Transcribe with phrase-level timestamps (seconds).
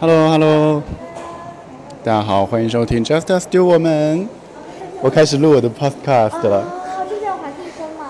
[0.00, 0.80] Hello，Hello，
[2.04, 4.28] 大家好，欢迎收听 Just Us Do 我们。
[5.00, 6.58] 我开始录我的 Podcast 了。
[6.60, 8.06] 哦，就这样环境声吗？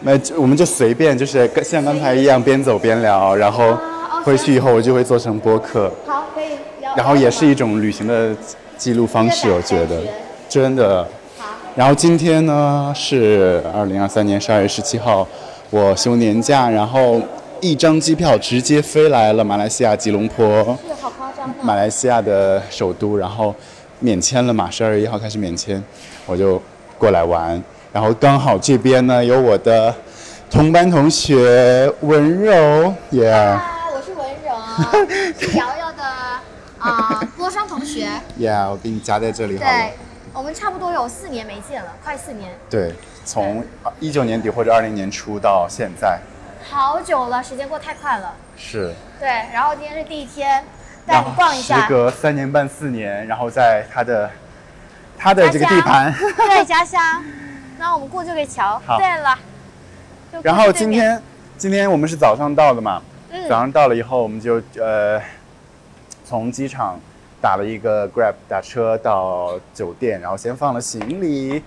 [0.00, 3.78] 那我们就随便，就是跟像刚才一样，边走边聊，然后哦
[4.22, 6.48] 回去以后我就会做成播客，好，可以。
[6.94, 8.36] 然后也是一种旅行的
[8.76, 10.02] 记录方式，我觉得
[10.46, 11.02] 真的。
[11.38, 15.26] 好，然后今天呢是二零二三年十二月十七号，
[15.70, 17.18] 我休年假，然后
[17.60, 20.46] 一张机票直接飞来了马来西亚吉隆坡。
[20.86, 21.76] 是好夸张马哦。
[21.76, 23.54] 来西亚的首都，然后
[24.00, 25.82] 免签了嘛，十二月一号开始免签，
[26.26, 26.60] 我就
[26.98, 27.62] 过来玩。
[27.92, 29.94] 然后刚好这边呢有我的
[30.50, 34.54] 同班同学文柔，耶、嗨，我是文柔，
[35.38, 36.02] 是瑶瑶的
[36.78, 38.08] 啊郭双同学。
[38.38, 39.92] 耶，我给你夹在这里好了对。，
[40.34, 42.92] 我们差不多有四年没见了，快四年，对，
[43.24, 43.64] 从
[43.98, 46.20] 一九年底或者二零年初到现在，
[46.70, 48.34] 好久了，时间过太快了。
[48.56, 48.94] 是。
[49.18, 50.62] 对，然后今天是第一天，
[51.06, 51.88] 带你逛一下时。
[51.88, 54.30] 隔三年半四年，然后在他的
[55.16, 56.12] 他的这个地盘。
[56.36, 57.24] 对，家乡。
[57.78, 58.80] 那我们过这个桥。
[58.86, 59.38] 好对了。
[60.42, 61.20] 然后今天
[61.56, 65.18] 今天我们是早上到的嘛，嗯早上到了以后，我们就呃
[66.24, 67.00] 从机场
[67.40, 71.64] 打了一个 Grab 打车到酒店，然后先放了行李，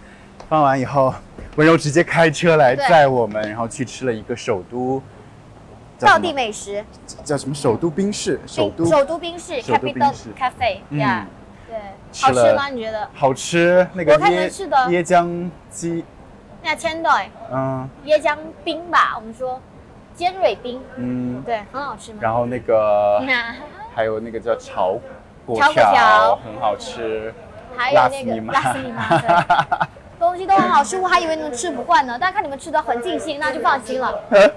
[0.47, 1.11] 放完以后，
[1.55, 5.01] 温柔直接开车来载我们，然后去吃了一个首都。
[5.99, 6.83] 道地美食，
[7.23, 7.53] 叫什么？
[7.53, 8.85] 首都冰室，首都。
[8.85, 10.99] 首都冰室 Capital Cafe，嗯。
[10.99, 11.27] 呀，
[11.67, 11.77] 对，
[12.19, 12.69] 好吃吗？
[12.69, 13.07] 你觉得？
[13.13, 14.49] 好吃，那个椰
[14.89, 16.03] 椰浆鸡，
[16.63, 17.11] 那千岛
[17.51, 17.87] 嗯。
[18.05, 19.61] 椰浆冰吧，我们说。
[20.13, 22.19] 尖锐冰，嗯，对，很好吃吗？
[22.21, 23.55] 然后那个那
[23.95, 24.99] 还有那个叫炒
[25.47, 26.35] 粿炒粿条。
[26.43, 27.33] 很好吃。
[27.77, 29.87] 还有那个拉丝米玛拉丝米玛，对，
[30.21, 34.13] 东西都很好吃，我还以为你们吃不惯呢，但看你们吃的很尽兴，那就放心了。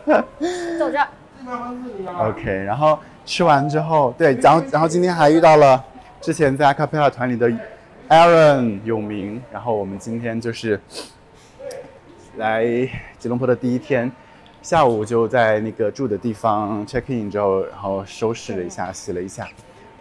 [0.79, 1.09] 走着
[2.19, 5.83] ，OK，然后吃完之后，对，然后然后今天还遇到了
[6.21, 7.51] 之前在 a cappella 团里的
[8.11, 10.79] Aaron 永明，然后我们今天就是
[12.37, 12.63] 来
[13.19, 14.13] 吉隆坡的第一天，
[14.61, 19.49] 下午就在那个住的地方 check in 之后，然后收拾了一下，洗了一下，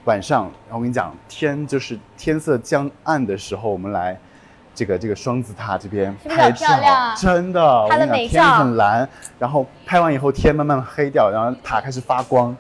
[0.04, 4.20] 晚上，然后我跟你讲，天就是天色将暗的时候，我们来。
[4.76, 6.68] 这个这个双子塔这边拍照
[7.16, 8.58] 真的，我它的美跟你讲，天照。
[8.60, 12.56] 很蓝，然后拍完以后天慢慢黑掉，然后塔开始发光，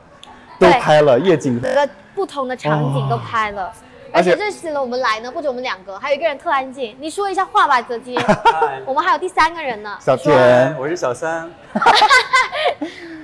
[0.59, 3.63] 都拍了夜景，每个不同的场景都拍了。
[3.65, 3.71] 而
[4.13, 6.95] 而且认识了，我们来呢，不止我们两个，还有一个人特安静。
[6.99, 8.15] 你说一下话吧，泽基。
[8.85, 9.97] 我们还有第三个人呢。
[9.99, 11.49] 小说田，我是小三。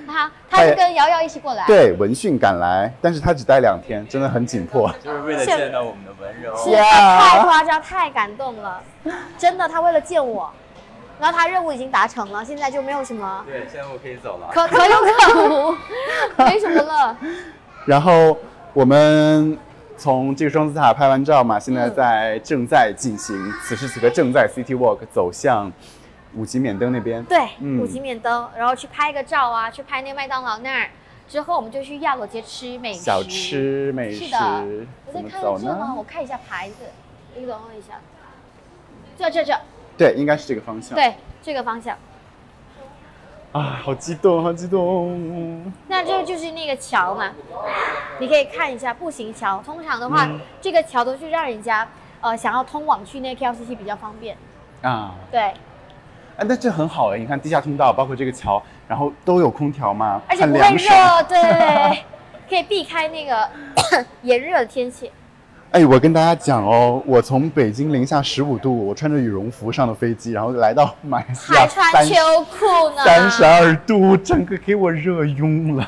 [0.07, 1.63] 他他是跟瑶瑶一起过来。
[1.67, 4.91] 对闻讯赶来，但是他只待两天，真的很紧迫。
[5.03, 6.57] 就是为了见到我们的温柔。
[6.57, 8.81] 是 Yeah 太夸张，太感动了，
[9.37, 10.49] 真的，他为了见我，
[11.19, 14.49] 然后他任务已经达成了，现在就没有什么对，现在我可以走了。
[14.51, 15.77] 可可有可无，
[16.37, 17.15] 没什么了。
[17.85, 18.35] 然后
[18.73, 19.55] 我们
[19.99, 25.69] 从这个双子塔拍完照嘛，现在在正在进行，此时此刻正在 City Walk 走向
[26.35, 27.21] 五级免灯那边。
[27.25, 30.89] 对，嗯五级免灯，然后去拍个照啊，去拍那个麦当劳那儿，
[31.27, 32.99] 之后我们就去亚罗街吃美食。
[33.01, 34.63] 小吃美食是的，
[35.05, 35.93] 我在看这呢，呢？
[35.97, 36.75] 我看一下牌子，
[37.35, 37.99] 你等我一下，
[39.17, 39.53] 这这这，
[39.97, 40.95] 对，应该是这个方向。
[40.95, 41.97] 对，这个方向。
[43.51, 45.71] 啊，好激动，好激动！
[45.87, 47.31] 那这就是那个桥嘛，
[48.19, 49.61] 你可以看一下步行桥。
[49.65, 51.87] 通常的话，嗯这个桥都是让人家
[52.21, 54.37] 呃想要通往去那个 KLCC 比较方便。
[54.83, 60.75] 啊，对，哎，那这很好哎，你看地下通道，包括这个桥，然后都有空调嘛，很而且不会。
[60.75, 62.03] 热，对，
[62.47, 63.49] 可以避开那个
[64.21, 65.11] 炎热的天气。
[65.71, 72.15] 哎，我跟大家讲哦，我从北京零下十五度，我穿着羽绒服上的飞机，然后来到马来西亚还穿三秋
[72.45, 75.87] 裤呢，三十二度，整个给我热晕了。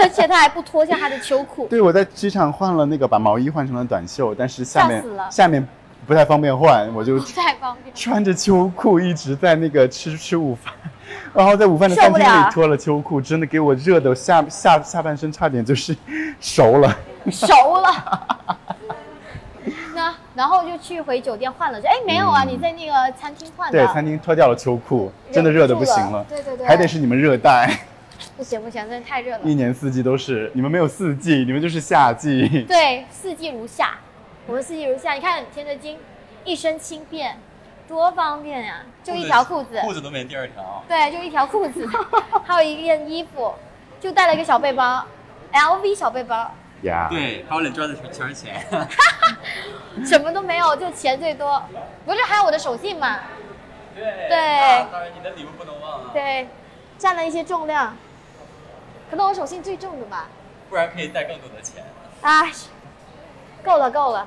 [0.00, 1.68] 而且他还不脱下他的秋裤。
[1.68, 5.64] 对，我在机场换了那个把毛衣换成了短袖，但是下面下面
[6.04, 7.94] 不太方便换，我就不太方便。
[7.94, 10.74] 穿着秋裤一直在那个吃吃午饭，
[11.32, 15.96] 然后在午饭的餐厅里脱了秋裤，真的给我热的下下下半身差点就是
[16.40, 16.98] 熟了。
[17.30, 18.26] 熟了。
[20.34, 23.78] 那然后就去回酒店换了，就哎没有啊，嗯你在那个餐厅换的。
[23.78, 26.24] 对，餐厅脱掉了秋裤，真的热的不行了。
[26.28, 27.70] 对对对，还得是你们热带，
[28.36, 29.40] 不行不行，真的太热了。
[29.44, 32.64] 一年四季都是，你们没有四季，你们就是夏季。
[32.66, 33.98] 对，四季如夏，
[34.48, 35.12] 我们四季如夏。
[35.12, 35.96] 你看田德金，
[36.44, 37.36] 一身轻便，
[37.86, 40.82] 多方便呀、就一条裤子，裤子都没第二条。
[40.88, 41.88] 对，就一条裤子，
[42.42, 43.52] 还有一件衣服，
[44.00, 45.04] 就带了一个小背包
[45.52, 46.50] ，LV 小背包，
[46.82, 48.64] 呀，对，还有脸赚的全是钱。
[50.04, 51.62] 什么都没有，就钱最多。
[52.04, 53.20] 不是还有我的手信吗？
[53.94, 56.48] 对对啊当然你的礼物不能忘啊，对，
[56.96, 57.94] 占了一些重量，
[59.10, 60.28] 可能我手信最重的吧。
[60.70, 61.84] 不然可以带更多的钱。
[62.22, 62.50] 哎，
[63.62, 64.26] 够了够了，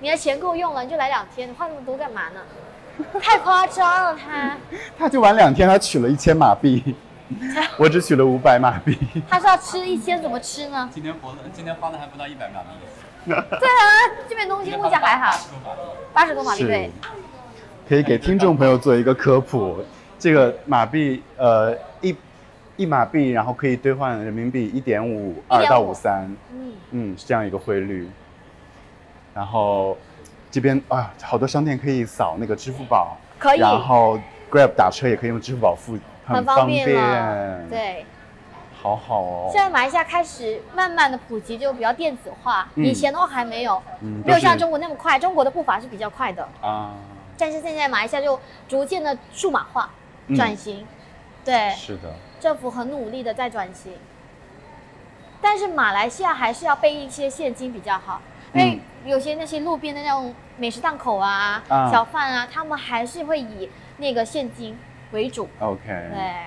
[0.00, 2.40] 你的钱够用了，你就来两天，你花那么多干嘛呢？
[3.22, 4.56] 太夸张了他，
[4.98, 6.94] 他就玩两天，他取了一千马币，
[7.78, 8.98] 我只取了五百马币。
[9.28, 10.88] 他说要吃一千怎么吃呢？
[10.92, 12.70] 今天活的，今天花的还不到一百马币，
[13.26, 13.82] 对啊，
[14.28, 15.38] 这边东西物价还好，
[16.12, 16.90] 八十多马币对。
[17.88, 19.84] 可以给听众朋友做一个科普，
[20.18, 22.16] 这个马币呃一
[22.76, 28.08] 一马币，然后可以兑换人民币一点五二到五三，嗯，嗯，是这样一个汇率。
[29.34, 29.96] 然后
[30.50, 34.18] 这边啊，好多商店可以扫那个支付宝，可以然后
[34.50, 37.60] Grab 打车也可以用支付宝付，很方便了。
[37.68, 38.06] 对，
[38.80, 39.48] 好好哦。
[39.52, 42.84] 现在马来西亚开始慢慢的普及，就比较电子化，嗯。
[42.84, 45.18] 以前的话还没有，嗯没有像中国那么快。
[45.18, 46.94] 中国的步伐是比较快的，啊，
[47.38, 48.38] 但是现在马来西亚就
[48.68, 49.90] 逐渐的数码化
[50.26, 50.36] 嗯。
[50.36, 50.86] 转型，
[51.44, 53.92] 对，是的，政府很努力的在转型。
[55.40, 58.20] 但是马来西亚还是要备一些现金比较好，
[58.54, 61.90] 因为有些那些路边的那种美食档口啊、啊。
[61.90, 64.78] 小贩啊，他们还是会以那个现金
[65.12, 66.46] 为主，OK，对，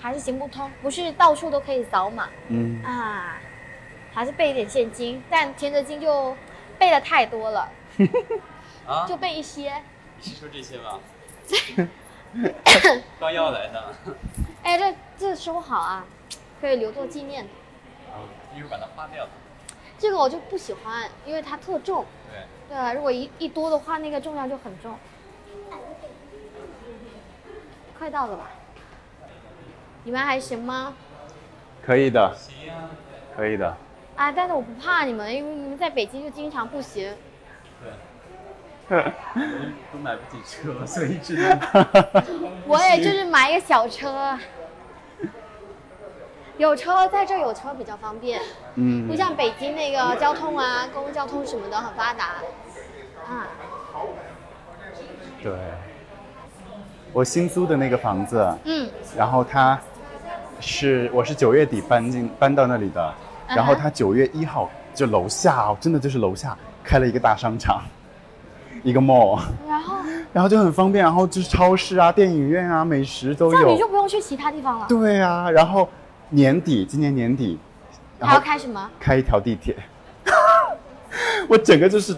[0.00, 3.38] 还是行不通，不是到处都可以扫码嗯，啊，
[4.12, 6.36] 还是备一点现金，但田泽金就
[6.78, 7.68] 备的太多了，
[8.86, 9.72] 啊，就备一些。
[10.20, 10.98] 你是说这些吗？
[13.20, 13.94] 刚要来的，
[14.64, 16.04] 哎，这这收好啊，
[16.60, 17.46] 可以留作纪念。
[18.54, 19.26] 一会儿把它花掉。
[19.98, 22.04] 这个我就不喜欢，因为它特重。
[22.30, 24.98] 对，对啊，如果一一多的话，那个重量就很重。
[28.02, 28.50] 快到了吧？
[30.02, 30.92] 你们还行吗？
[31.86, 32.36] 可以的，
[33.36, 33.76] 可以的。
[34.16, 37.14] 啊，但是我不怕你们，因为你们在北京就经常不行。
[38.88, 39.04] 对，
[39.92, 41.56] 都买不起车，所以只能。
[42.66, 44.36] 我也就是买一个小车，
[46.58, 48.42] 有车在这儿有车比较方便，
[48.74, 52.24] 嗯不，像北京那个交通啊，公共交通什么的很发达。
[53.28, 53.46] 啊，
[55.40, 55.52] 对。
[57.12, 59.78] 我新租的那个房子，嗯，然后它
[60.60, 63.14] 是我是九月底搬进搬到那里的，
[63.48, 67.82] 然后它九月一号就楼下哦，真的就是楼下开了一个大商场，
[68.82, 69.38] 一个 mall，
[69.68, 69.96] 然后
[70.32, 73.60] 然后就很方便，然后就是超市啊、电影院啊、美食都有。
[73.60, 73.86] 那你就。
[73.92, 74.86] 不用去其他地方了。
[74.88, 75.86] 对啊，然后
[76.30, 77.58] 年底今年年底，
[78.18, 78.90] 然还要后开什么？
[78.98, 79.76] 开一条地铁，
[81.46, 82.16] 我整个就是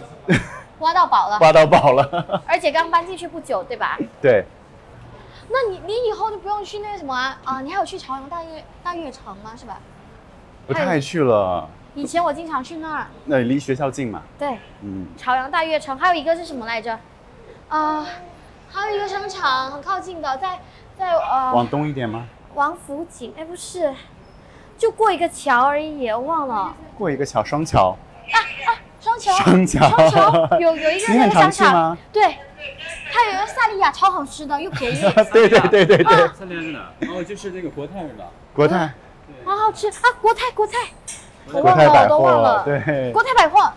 [0.79, 2.41] 挖到宝了， 挖到宝了。
[2.47, 3.99] 而且刚搬进去不久，对吧？
[4.21, 4.45] 对，
[5.49, 7.37] 那你你以后就不用去那个什么啊？
[7.43, 9.51] 啊你还有去朝阳大悦大悦城吗？
[9.55, 9.79] 是吧？
[10.67, 13.07] 不太去了，以前我经常去那儿。
[13.25, 14.23] 那离学校近嘛。
[14.37, 16.97] 对，嗯，朝阳大悦城，还有一个是什么来着？
[17.69, 18.05] 啊、
[18.71, 20.59] 还有一个商场很靠近的，在
[20.97, 22.25] 在呃往东一点吗？
[22.55, 23.93] 王府井，哎不是，
[24.77, 26.75] 就过一个桥而已，我忘了。
[26.97, 27.95] 过一个桥，双桥。
[28.31, 28.69] 啊啊
[28.99, 32.37] 双桥，双桥双桥有有一个那个商场吗，对，
[33.15, 34.99] 它有一个萨莉亚超好吃的，又便宜，
[35.31, 36.91] 对对对对对，萨莉亚是哪？
[37.09, 38.25] 哦，就是那个国泰是吧？
[38.53, 38.93] 国泰，
[39.45, 39.93] 好好吃啊！
[40.21, 40.73] 国泰国泰，
[41.47, 42.63] 我国忘了，我泰百货都忘了，。
[42.65, 43.23] 对国。
[43.23, 43.71] 泰百货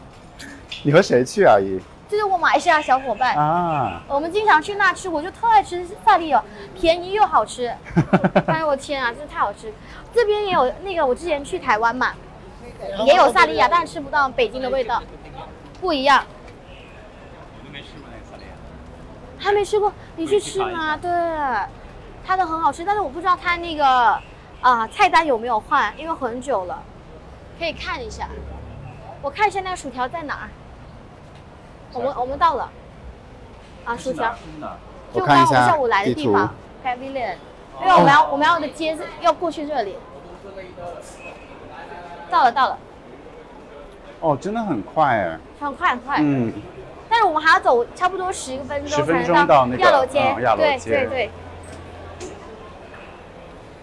[0.83, 1.57] 你和谁去啊？
[1.61, 1.79] 姨？
[2.09, 6.43] 就是我马来西亚小伙伴，啊，我们经常去那吃，我就特爱吃萨莉亚，
[6.75, 7.73] 便宜又好吃。
[8.49, 9.73] 哎呦我天啊，真是太好吃！
[10.13, 12.13] 这边也有那个，我之前去台湾嘛，
[13.07, 15.01] 也有萨莉亚，但是吃不到北京的味道，
[15.81, 16.25] 不一样。
[17.61, 18.49] 我都没吃过那个萨莉亚。
[19.39, 20.97] 还没吃过，你去吃吗？
[20.97, 21.11] 对，
[22.27, 24.21] 它的很好吃，但是我不知道它那个
[24.61, 26.83] 啊、菜单有没有换，因为很久了，
[27.59, 28.29] 可以看一下。
[29.23, 30.49] 我看一下那个薯条在哪儿。
[31.93, 32.71] 我们我们到了，
[33.85, 34.35] 啊，薯条？
[35.13, 36.55] 就刚刚我我看一下下午来的地方
[36.85, 37.39] c a v i l i o n
[37.81, 39.97] 因为我们要我们要的街要过去这里。
[42.31, 42.79] 到了到了，
[44.21, 45.39] 哦，真的很快哎。
[45.59, 46.17] 很快很快。
[46.21, 46.53] 嗯，
[47.19, 50.21] 但是我们还要走差不多十个分钟10分才能钟到那个亚楼街。
[50.57, 51.31] 对街对对。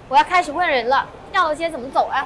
[0.07, 2.25] 我要开始问人了，亚楼街怎么走啊？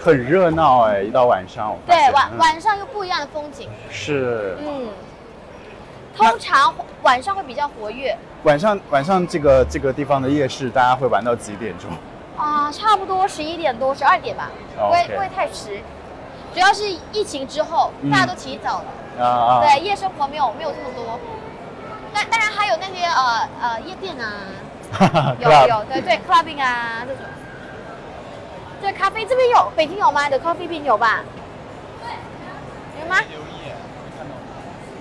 [0.00, 3.68] 很热闹哎，一到晚上对，晚嗯晚上又不一样的风景。
[3.90, 4.88] 是嗯，
[6.16, 11.90] 通常晚上会比较活跃晚上晚上这个这个地方的夜市，大家会玩到几点钟？
[12.42, 15.80] 啊、差不多十一点多、十二点吧，不会不会太迟。
[16.54, 18.84] 主要是疫情之后，嗯大家都起早了，
[19.18, 21.18] 啊啊，对，夜生活没有没有这么多。
[22.12, 27.22] 但当然还有那些呃呃夜店啊， 有有对对 clubbing 啊这种。
[28.80, 31.20] 对，咖啡这边有，北京有卖的 coffee bean 有吧？
[32.02, 33.16] 对有吗？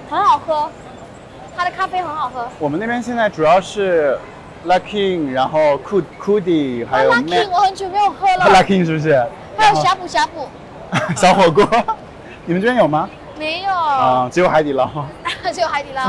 [0.09, 0.69] 很好喝，
[1.55, 2.47] 它的咖啡很好喝。
[2.59, 4.17] 我们那边现在主要是
[4.65, 9.25] Luckin，然后 Kud Kudi，还有啊 Lucky 我很久没有喝了， Luckin 是不是？
[9.57, 10.47] 还有呷哺呷哺，
[11.15, 11.67] 小火锅，
[12.45, 13.09] 你们这边有吗？
[13.37, 14.89] 没有，啊，只有海底捞。
[15.53, 16.03] 只有海底捞。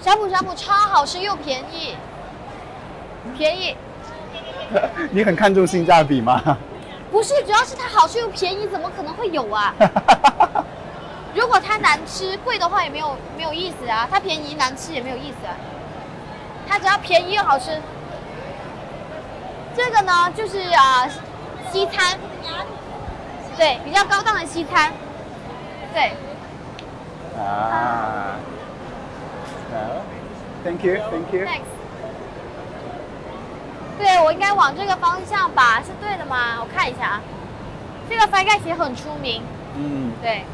[0.00, 1.96] 呷哺呷哺超好吃又便宜，
[3.36, 3.76] 便宜
[5.10, 6.40] 你很看重性价比吗？
[7.10, 9.74] 不是，主要是它好吃又便宜，怎么可能会有啊？
[11.34, 15.54] 如果它难吃贵的话也没有没有意思啊，它便宜难吃也没有意思啊。
[16.68, 17.80] 它只要便宜又好吃。
[19.76, 21.06] 这个呢就是啊、
[21.72, 22.18] 西餐，
[23.58, 24.92] 对，比较高档的西餐，
[25.92, 26.12] 对，
[27.36, 28.38] 啊。
[29.70, 29.76] 好
[30.64, 31.44] ，Thank you，Thank you。
[31.44, 31.66] Thanks。
[33.98, 36.60] 对，我应该往这个方向吧，是对的吗？
[36.60, 37.20] 我看一下啊，
[38.08, 39.42] 这个翻盖鞋很出名，
[39.76, 40.44] 嗯，对，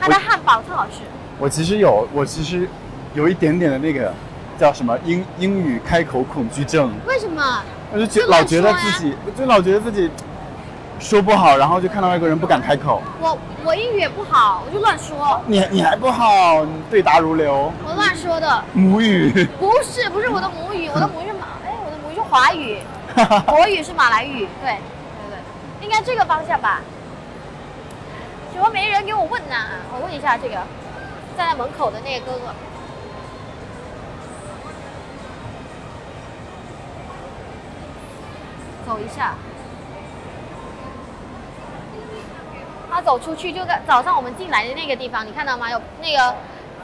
[0.00, 1.00] 它的汉堡特好吃。
[1.40, 2.68] 我其实有，我其实
[3.12, 4.14] 有一点点的那个
[4.56, 7.42] 叫什么英英语开口恐惧症，为什么？
[7.92, 10.08] 我就觉老觉得自己，我就老觉得自己
[11.02, 13.02] 说不好，然后就看到外国人不敢开口。
[13.20, 18.64] 我我英语也不好，我就乱说，你你还不好，你对答如流，我乱说的。
[18.72, 19.44] 母语。
[19.58, 22.78] 不是不是我的母语， 我的母语是马，哎，我的母语是华语，
[23.46, 24.78] 国语是马来语，对对
[25.30, 26.80] 对，应该这个方向吧？
[28.54, 29.56] 怎么没人给我问呢？
[29.92, 30.54] 我问一下这个
[31.36, 32.54] 站在门口的那个哥哥。
[38.86, 39.34] 走一下，
[42.92, 45.70] 他走出去就在早上我们进来的那个地方，你看到吗？
[45.70, 46.34] 有那个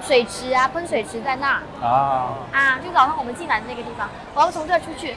[0.00, 1.86] 水池啊，喷水池在那儿。
[1.86, 5.14] 啊，啊，就早上我们进来的那个地方，我要从这儿出去。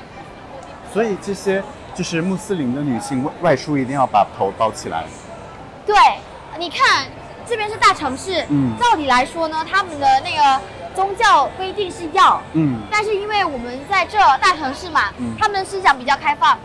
[0.91, 1.63] 所以这些
[1.95, 5.05] 就是穆斯林的女性外外出一定要把头包起来。
[5.85, 5.95] 对，
[6.59, 7.07] 你看
[7.47, 10.61] 这边是大城市，嗯照理来说呢，他们的那个
[10.93, 16.57] 宗教规定是要，嗯但是因为我们在这大城市嘛，嗯他们的思想比较开放，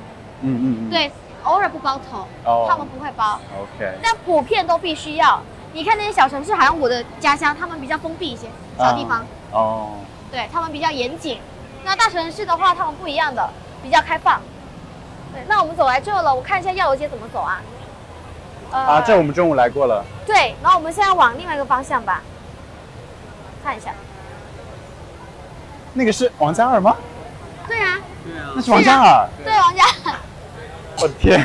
[0.43, 0.91] 嗯嗯嗯。。
[0.91, 1.13] 对，
[1.47, 3.99] 偶尔不包头，哦他们不会包，OK。
[4.03, 5.41] 但普遍都必须要。
[5.73, 8.47] 你看那些小城市，好像我的家乡，他们比较封闭一些，
[8.79, 9.91] 小地方，哦。
[10.31, 11.41] 对他们比较严谨。
[11.85, 13.49] 那大城市的话，他们不一样的，
[13.83, 14.41] 比较开放。
[15.33, 17.63] 对，那我们走来这了，我看一下药油街怎么走啊？
[18.73, 20.05] 呃啊，这我们中午来过了。
[20.27, 22.21] 对，然后我们现在往另外一个方向吧，
[23.63, 23.93] 看一下。
[25.95, 26.97] 那个是王嘉尔吗？
[27.69, 29.29] 对啊，对啊那，是王嘉尔。
[29.45, 29.85] 对，王嘉，
[31.03, 31.41] 我的天，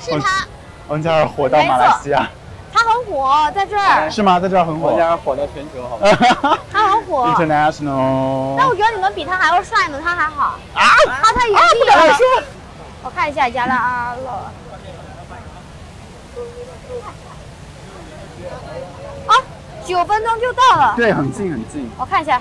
[0.00, 0.46] 是他，
[0.88, 2.28] 王嘉尔火到马来西亚
[2.72, 4.38] 他很火，在这儿，是吗？
[4.38, 4.98] 在这儿很火王。
[4.98, 6.58] 嘉尔火到全球，好吗？
[6.70, 7.26] 他很火。
[7.28, 8.54] International。
[8.56, 10.58] 但我觉得你们比他还要帅呢，他还好。
[10.74, 10.82] 啊，
[11.22, 12.16] 他太严厉了。
[13.02, 14.30] 我看一下加拉阿勒。
[19.26, 19.34] 啊，
[19.84, 20.94] 九分钟就到了。
[20.96, 21.90] 对，很近很近。
[21.98, 22.40] 我看一下，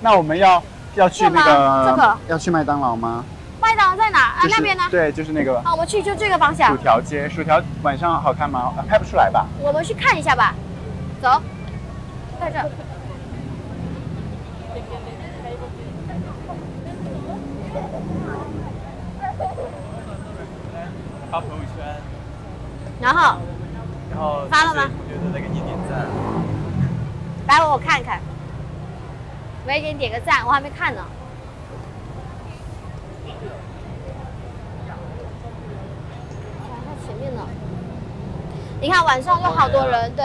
[0.00, 0.62] 那我们要
[0.94, 3.24] 要去那个要去麦当劳吗？
[3.66, 4.36] 麦当劳在哪？
[4.38, 4.84] 啊，就是那边呢？
[4.88, 6.76] 对，就是那个啊，我们去就这个方向薯。
[6.80, 7.28] 条街。
[7.28, 8.72] 薯条晚上好看吗？
[8.76, 9.44] 啊拍不出来吧？
[9.58, 10.54] 我们去看一下吧。
[11.20, 11.42] 走，
[12.38, 12.70] 在这儿。
[21.28, 21.84] 发朋友圈，
[23.00, 23.40] 然后
[24.12, 26.06] 然后发了吗同学都在给你点赞。
[27.48, 28.20] 来，我看看。
[29.66, 31.02] 我也给你点个赞，我还没看呢。
[36.86, 37.42] 在前面呢。
[38.80, 40.24] 你看晚上有好多人，对，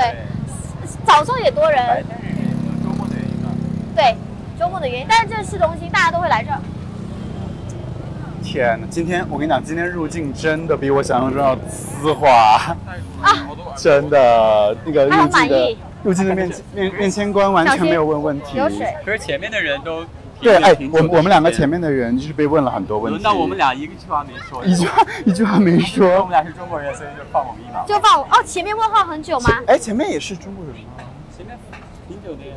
[1.05, 3.49] 早上也多白人，天人有周末的原因嘛。
[3.95, 4.15] 对，
[4.59, 5.07] 周末的原因。
[5.09, 6.59] 但是这是市中心，大家都会来这儿。
[8.43, 12.29] 天呐，今天我跟你讲，今天入境真的比我想象中要丝滑
[13.21, 13.31] 啊，
[13.77, 18.57] 真的那个入境的入境的面面面签官完全没有问问题。
[18.57, 18.93] 有水。
[19.05, 20.03] 可是前面的人都
[20.41, 23.19] 对，哎，我我们两个前面的人就是被问了很多问题。
[23.19, 26.31] 轮到我们俩一个句话没说，一句话 一句话没说我说们。
[26.31, 27.85] 俩是中国人，所以就放我们一马。
[27.85, 29.49] 就放我哦，前面问号很久吗？
[29.67, 31.03] 哎，前面也是中国人吗？
[31.37, 31.55] 前面
[32.07, 32.55] 挺久的呀。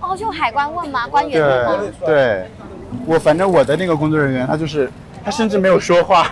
[0.00, 1.06] 哦，就海关问吗？
[1.08, 1.92] 官员问吗？
[2.00, 2.50] 对对，
[3.04, 4.90] 我反正我的那个工作人员他就是
[5.24, 6.30] 他甚至没有说话，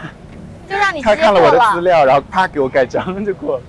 [0.69, 3.63] 就让你他看了我的资料，然后啪给我盖章就过了。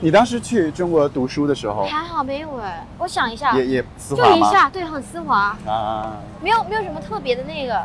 [0.00, 4.30] 你当时去中国读书的时候，还好没有哎，我想一下，也也丝滑吗？
[4.30, 5.56] 就一下，对，很丝滑。
[5.66, 7.84] 啊，没有没有什么特别的那个，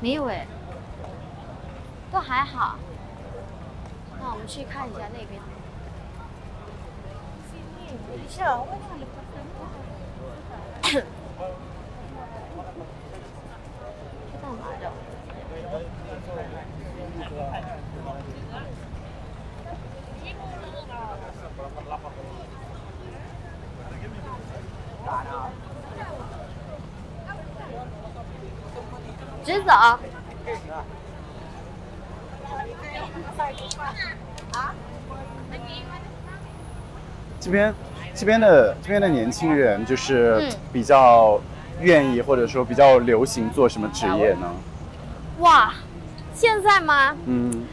[0.00, 0.46] 没有哎，
[2.12, 2.76] 都还好。
[4.20, 5.40] 那我们去看一下那边。
[29.48, 29.72] 直走。
[37.40, 37.74] 这边
[38.14, 41.40] 这边的这边的年轻人就是嗯比较
[41.80, 44.52] 愿意或者说比较流行做什么职业呢？
[45.38, 45.72] 哇，
[46.34, 47.16] 现在吗？
[47.24, 47.64] 嗯，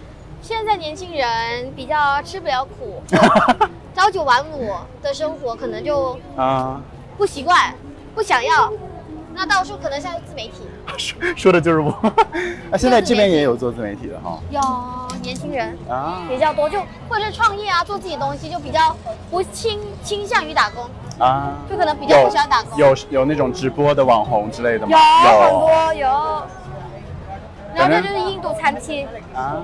[0.42, 3.04] 现在年轻人比较吃不了苦，
[3.94, 6.80] 朝九晚五的生活可能就啊，
[7.18, 7.76] 不习惯，
[8.14, 8.72] 不想要。
[9.34, 10.62] 那到时候可能像自媒体，
[10.98, 11.92] 说 说的就是我。
[12.72, 14.40] 啊，现在这边也有做自媒体的哈。
[14.50, 14.60] 有
[15.22, 18.96] 年轻人啊比较多，就或者是创业啊，做自己的东西，就比较
[19.30, 20.84] 不倾倾向于打工，
[21.20, 22.78] 啊，就可能比较不喜欢打工。
[22.78, 24.98] 有有那种直播的网红之类的吗？
[25.26, 26.08] 有很多有，
[27.74, 29.62] 然后这就是印度餐厅，啊，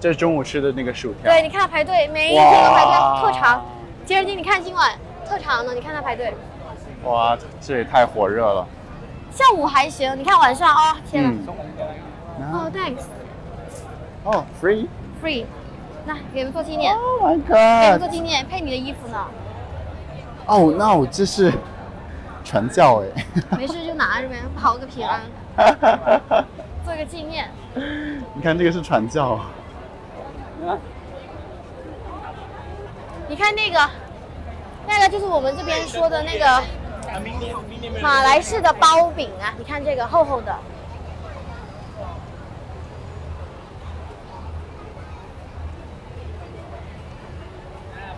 [0.00, 1.30] 这是中午吃的那个薯条。
[1.30, 3.64] 对，你看他排队，每一天都排哇队，特长。
[4.04, 4.92] 杰尔金，你看今晚
[5.28, 6.32] 特长呢，你看他排队。
[7.04, 8.66] 哇，这也太火热了。
[9.36, 11.52] 下午还行，你看晚上哦，天哪！
[12.40, 12.52] 嗯。
[12.54, 13.02] 哦，thanks
[14.24, 14.86] 哦，free。
[15.22, 15.44] free，
[16.06, 19.26] 那给你们做纪念，Oh my 给你们做纪念，配你的衣服呢。
[20.46, 21.52] 哦，那我这是
[22.44, 23.24] 传教哎。
[23.58, 25.20] 没事就拿着呗，保个平安，
[26.82, 27.50] 做个纪念。
[27.74, 29.38] 你看这个是传教。
[33.28, 33.90] 你看那个，
[34.86, 36.62] 那个就是我们这边说的那个
[38.02, 40.56] 马来式的包饼啊，你看这个厚厚的。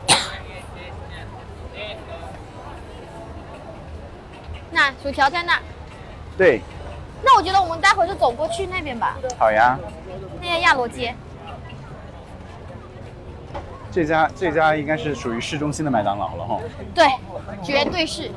[4.70, 5.58] 那薯条在那，
[6.36, 6.60] 对，
[7.22, 9.78] 那我觉得我们待会儿就走过去那边吧，好呀。
[10.40, 11.14] 那个亚罗街。
[13.90, 16.60] 这家这家应该是属于市中心的麦当劳了哈，
[16.94, 17.06] 对，
[17.62, 18.30] 绝对是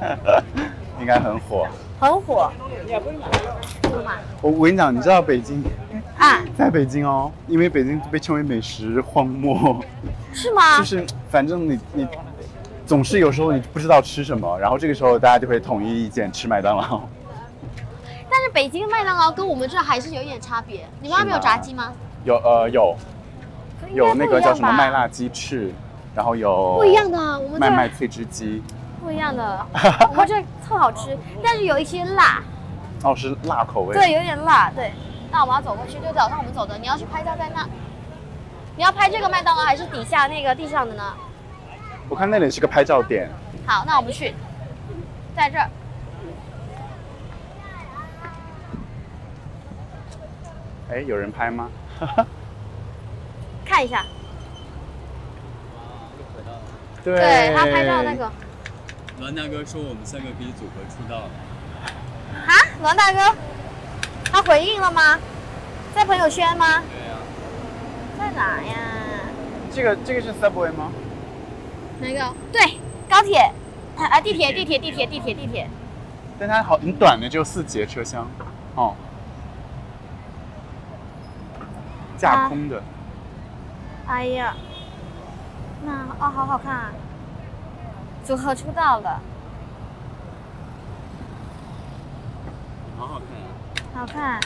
[0.99, 1.67] 应该很火。
[1.99, 2.51] 很火。
[4.05, 5.63] 妈我我跟你讲，你知道北京，
[6.17, 9.79] 啊，在北京哦，因为北京被称为美食荒漠，
[10.33, 10.77] 是吗？
[10.79, 12.07] 就是反正你你
[12.85, 17.01] 总是有时候你不知道吃什么，然后这个时候大家就会统一意见吃麦当劳。
[18.29, 20.85] 但是北京麦当劳跟我们这还是有一点差别。
[21.01, 21.91] 你们那边有炸鸡吗？
[22.23, 22.95] 有呃有
[23.93, 25.73] 有那个叫什么吧麦辣鸡翅，
[26.15, 28.61] 然后有不一样的，我们麦麦脆汁鸡，
[29.03, 29.65] 不一样的，
[30.09, 32.41] 我们这特好吃，但是有一些辣，
[33.03, 33.93] 哦是辣口味。
[33.93, 34.91] 对，有点辣，对。
[35.31, 37.65] 那我们要走过去，就早上我们走的，你要去拍照在那。
[38.75, 41.03] 你要拍这个麦当劳还是底下那个地上的呢？
[42.09, 43.29] 我看那里是个拍照点，
[43.65, 44.33] 好，那我们去，
[45.35, 45.69] 在这儿。
[50.89, 51.69] 哎，有人拍吗？
[53.65, 54.05] 看一下，
[57.03, 58.31] 对对他拍照那个
[59.19, 61.29] 栾大哥说我们三个可以组合出道了，
[62.47, 63.35] 啊，栾大哥，
[64.31, 65.19] 他回应了吗？
[65.95, 66.81] 在朋友圈吗？
[66.81, 67.17] 对呀、
[68.17, 68.75] 在哪呀？
[69.73, 70.91] 这个这个是 Subway 吗？
[71.99, 72.33] 哪个？
[72.51, 73.51] 对，高铁
[73.97, 75.69] 啊，地铁，地铁，地铁，地铁，地铁。
[76.39, 78.27] 但它好很短的，只有四节车厢，
[78.75, 78.95] 哦，
[82.17, 82.81] 架空的。
[84.07, 84.53] 哎呀，
[85.85, 86.91] 那哦，好好看啊！
[88.23, 89.19] 组合出道了，
[92.99, 93.99] 好好看啊！
[93.99, 94.39] 好看。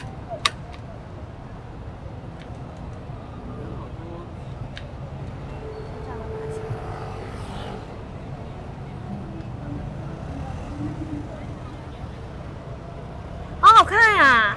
[13.60, 14.56] 好好看呀、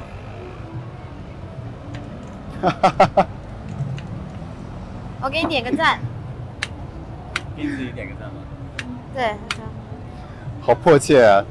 [2.62, 2.70] 我
[5.40, 6.00] 给你点个赞。
[7.56, 8.36] 给你自己点个赞吧。
[9.16, 9.36] 对，
[10.62, 11.44] 好迫切啊！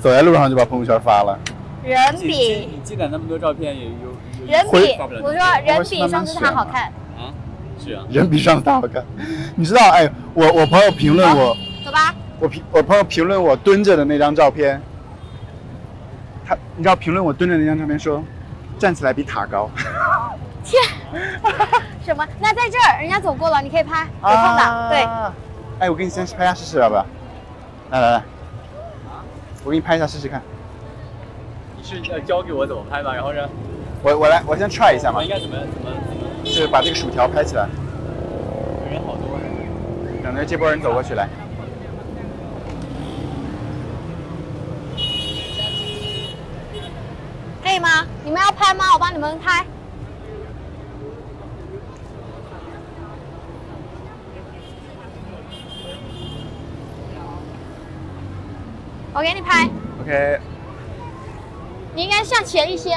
[0.00, 1.38] 走在路上就把朋友圈发了。
[1.82, 3.90] 人比你积攒那么多照片，也有
[4.46, 6.84] 有人比，我说人比上次他好看。
[7.18, 7.34] 啊？
[7.78, 9.04] 是啊，人比上次大好看，
[9.56, 9.90] 你知道？
[9.90, 14.80] 哎，我我朋友评论我，走吧，我评我朋友评论我蹲着的那张照片，
[16.46, 18.22] 他你知道评论我蹲着那张照片说，
[18.78, 19.68] 站起来比塔高。
[20.64, 20.80] 天，
[22.04, 22.26] 什么？
[22.40, 25.06] 那在这儿，人家走过了，你可以拍，有空的，对。
[25.78, 27.06] 哎，我给你先拍一下试试，要不要？
[27.90, 28.22] 来来来，
[29.64, 30.42] 我给你拍一下试试看。
[31.76, 33.14] 你是要教给我怎么拍吗？
[33.14, 33.40] 然后呢，
[34.02, 36.44] 我我来，我先 try 一下嘛我应，该怎么怎么怎么？
[36.44, 37.68] 就是把这个薯条拍起来，
[38.90, 39.38] 人好多。
[40.22, 41.28] 等着这波人走过去来。
[47.62, 48.06] 可以吗？
[48.24, 48.84] 你们要拍吗？
[48.94, 49.64] 我帮你们拍。
[59.14, 59.68] 我给你拍。
[60.02, 60.40] OK。
[61.94, 62.90] 你应该向前一些。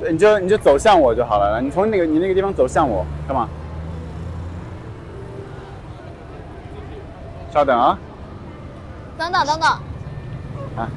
[0.00, 1.60] 对，你就你就走向我就好了。
[1.60, 3.48] 你从那个你那个地方走向我，干嘛？
[7.52, 7.98] 稍等啊。
[9.16, 9.68] 等等等等。
[10.76, 10.88] 啊。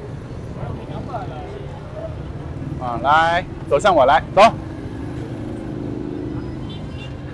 [2.80, 4.42] 啊，来，走向我来，走。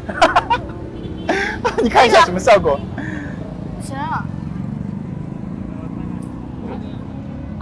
[1.82, 2.78] 你看一下什么效果？
[3.82, 4.24] 行、那。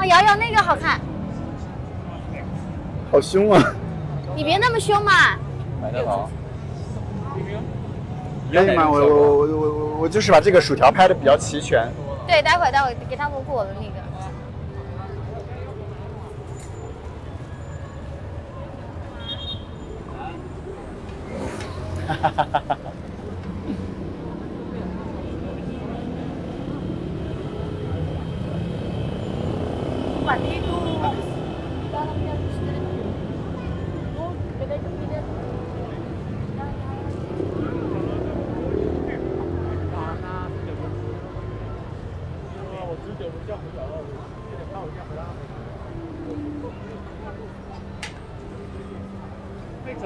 [0.06, 1.00] 瑶瑶那个好看，
[3.10, 3.62] 好凶啊！
[4.34, 5.12] 你别那么凶嘛。
[5.82, 6.30] 买得好。
[8.52, 8.88] 可以吗？
[8.88, 11.88] 我我我我我我就是把这个薯条拍的比较齐全。
[12.26, 14.06] 对，待会待会给他们过的那个。
[22.06, 22.85] 哈哈哈哈哈。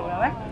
[0.02, 0.49] 哇，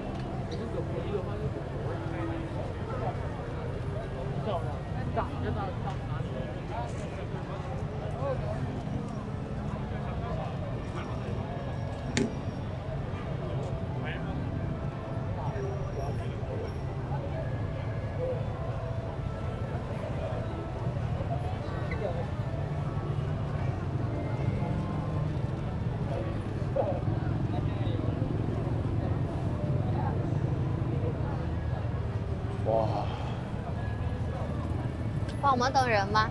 [35.58, 36.30] 们等人吗？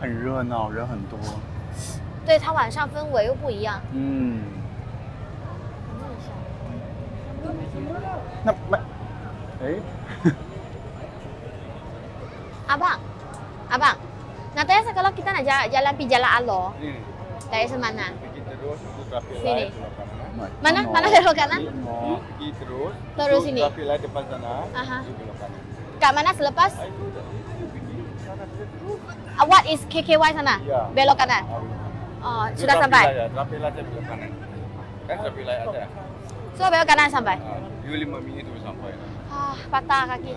[0.00, 1.18] 很热闹，人很多。
[2.26, 3.80] 对，它晚上氛围又不一样。
[3.92, 4.42] 嗯。
[8.44, 8.78] 那没，
[9.62, 9.78] 哎，
[12.66, 12.98] Abang,
[13.70, 13.96] abang.
[14.56, 16.98] Natanya kalau kita nak jalan, jalan pi jalan Alo, Ini.
[17.46, 18.10] dari semana?
[18.18, 19.46] Pergi terus untuk traffic Sini.
[19.46, 20.26] light belok kanan.
[20.58, 20.80] Mana?
[20.90, 21.60] Mana belok kanan?
[21.86, 22.94] Mau pergi terus.
[23.14, 23.60] Terus untuk sini.
[23.62, 24.52] Traffic light depan sana.
[24.74, 24.98] Aha.
[25.06, 25.60] pergi belok kanan.
[26.02, 26.70] Kat mana selepas?
[28.86, 29.00] sana saja terus.
[29.34, 30.54] Ah, What is KKY sana?
[30.62, 30.80] Ya.
[30.92, 31.42] Belok kanan.
[31.44, 31.60] Ah,
[32.22, 33.02] Oh, itu sudah traffic sampai.
[33.02, 34.30] light ya, Traffic light dia belok kanan.
[35.02, 35.82] Kan traffic light ada.
[36.54, 37.36] So belok kanan sampai.
[37.38, 38.90] Ah, you lima minit tu sampai.
[39.26, 40.34] Ah, patah kaki.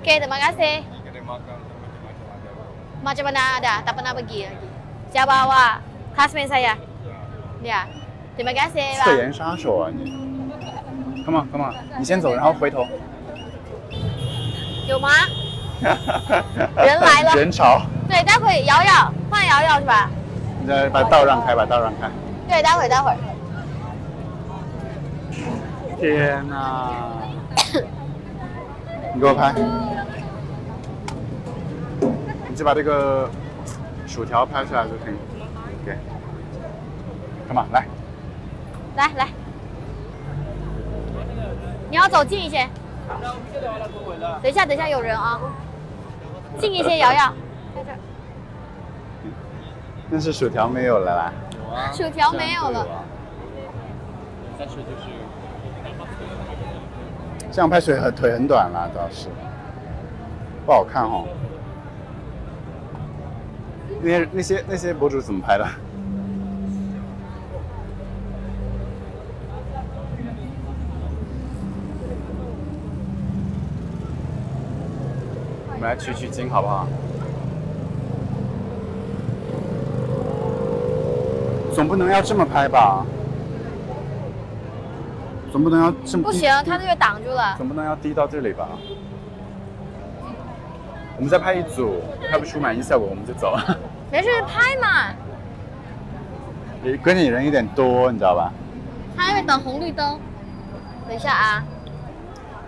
[0.00, 0.74] Okay, terima kasih.
[0.86, 2.50] Pergi kedai makan macam-macam ada.
[3.02, 3.74] Macam mana ada?
[3.82, 4.68] Tak pernah pergi lagi.
[5.10, 5.64] Saya bawa
[6.14, 6.74] classmate saya.
[7.60, 7.80] Ya.
[8.38, 9.18] Terima kasih, 侧 bang.
[9.18, 10.14] 颜杀手啊你！
[11.26, 12.86] Come on come on，你先走，然后回头。
[14.86, 15.10] 有吗？
[16.77, 20.09] 人来了人潮，对，待会瑶瑶换瑶瑶是吧？
[20.61, 22.09] 你再把道让开，把道让开。
[22.47, 23.13] 对，待会待会。
[25.99, 26.91] 天哪！
[29.13, 29.53] 你给我拍，
[32.49, 33.29] 你就把这个
[34.07, 35.15] 薯条拍出来就可以。
[35.85, 35.97] 给
[37.47, 37.85] ，Come on，来，
[38.95, 39.27] 来来，
[41.89, 42.67] 你要走近一些。
[44.41, 45.39] 等一下，等一下，有人啊！
[46.59, 47.33] 近一些，瑶瑶。
[47.75, 47.97] 在这儿
[50.11, 51.33] 但是薯条没有了啦。
[51.55, 51.91] 有啊。
[51.91, 52.85] 薯条没有了。
[54.57, 55.09] 但是就是
[57.51, 59.27] 这样拍水很腿很短啦，主要是
[60.65, 61.25] 不好看哦。
[64.01, 65.65] 那些那些那些博主怎么拍的？
[75.83, 76.87] 们来取取经好不好？
[81.75, 83.05] 总不能要这么拍吧？
[85.51, 87.55] 总不能要这么低不行，他这个挡住了。
[87.57, 88.69] 总不能要低到这里吧？
[91.17, 93.57] 我们再拍一组，拍不出满意效果我们就走。
[94.09, 95.13] 没事，拍嘛。
[96.83, 98.51] 也跟你人有点多，你知道吧？
[99.17, 100.17] 他因为等红绿灯。
[101.07, 101.63] 等一下啊，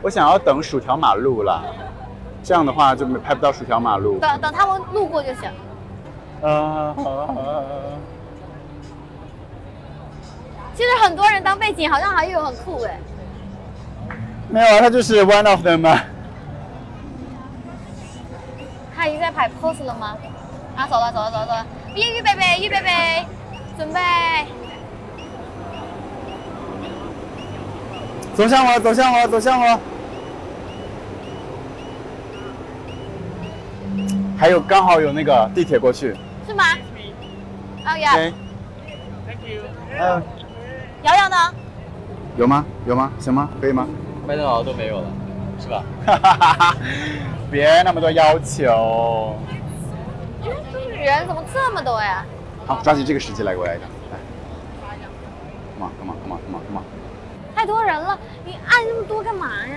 [0.02, 1.64] 我想要等薯条马路啦，
[2.46, 4.20] 这样的话就没拍不到薯条马路。
[4.20, 5.50] 等等他们路过就行。
[6.44, 6.94] 啊，
[10.76, 13.00] 其实很多人当背景好像还有很酷哎。
[14.48, 16.04] 没有啊，他就是 one of them 啊。
[18.96, 20.16] 他已经在拍 pose 了吗？
[20.76, 23.26] 啊，走了走了走了走了，预预备备预备备，
[23.76, 24.00] 准备。
[28.36, 29.80] 走向我，走向我，走向我。
[34.38, 36.16] 还有刚好有那个地铁过去。
[36.48, 36.64] 是吗？
[37.86, 38.34] 哦呀，OK。
[39.98, 40.24] 嗯，
[41.04, 41.36] 瑶瑶呢？
[42.38, 42.66] 有吗？
[42.86, 43.12] 有吗？
[43.20, 43.50] 行吗？
[43.62, 43.88] 可以吗？
[44.28, 45.08] 麦当劳都没有了，
[45.60, 45.84] 是吧？
[46.06, 46.76] 哈哈哈哈！
[47.52, 49.38] 别那么多要求。
[50.98, 52.26] 人怎么这么多呀？
[52.66, 53.88] 好，抓紧这个时机来给我来一张。
[54.12, 54.18] 来
[55.78, 56.84] ，come on，come on，come on，come on，come on。
[57.56, 59.76] 太多人了，你按那么多干嘛呀？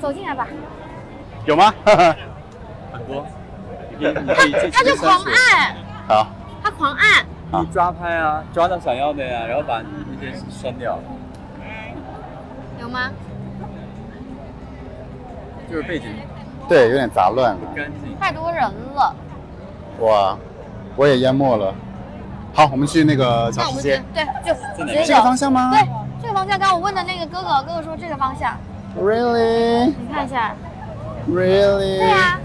[0.00, 0.48] 走进来吧。
[1.46, 1.72] 有吗？
[2.92, 3.24] 很多，
[3.98, 5.76] 你可以你可以这他就狂按，
[6.08, 6.26] 好，
[6.62, 7.24] 他狂按。
[7.52, 10.98] 好你抓拍啊，抓到想要的呀，然后把你那些删掉，
[12.80, 13.10] 有吗？
[15.70, 16.06] 就是背景
[16.68, 17.60] 对，有点杂乱了。
[17.74, 18.16] 干净。
[18.18, 18.62] 太多人
[18.94, 19.14] 了。
[20.00, 20.36] 哇，
[20.96, 21.72] 我也淹没了。
[22.52, 24.02] 好，我们去那个那我们小吃街。
[24.12, 24.52] 对，就
[24.84, 25.24] 直接这个走。
[25.24, 25.70] 方向吗？
[25.70, 25.88] 对，
[26.20, 26.58] 这个方向。
[26.58, 28.56] 刚刚我问的那个哥哥，哥哥说这个方向
[28.98, 29.86] ，Really?
[29.86, 30.52] 你看一下。
[31.28, 31.98] Really?
[31.98, 32.40] 对啊，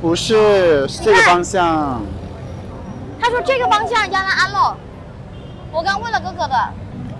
[0.00, 2.02] 不是，是这个方向。
[3.20, 4.76] 他说这个方向亚兰安喽。
[5.72, 6.54] 我刚问了哥哥的。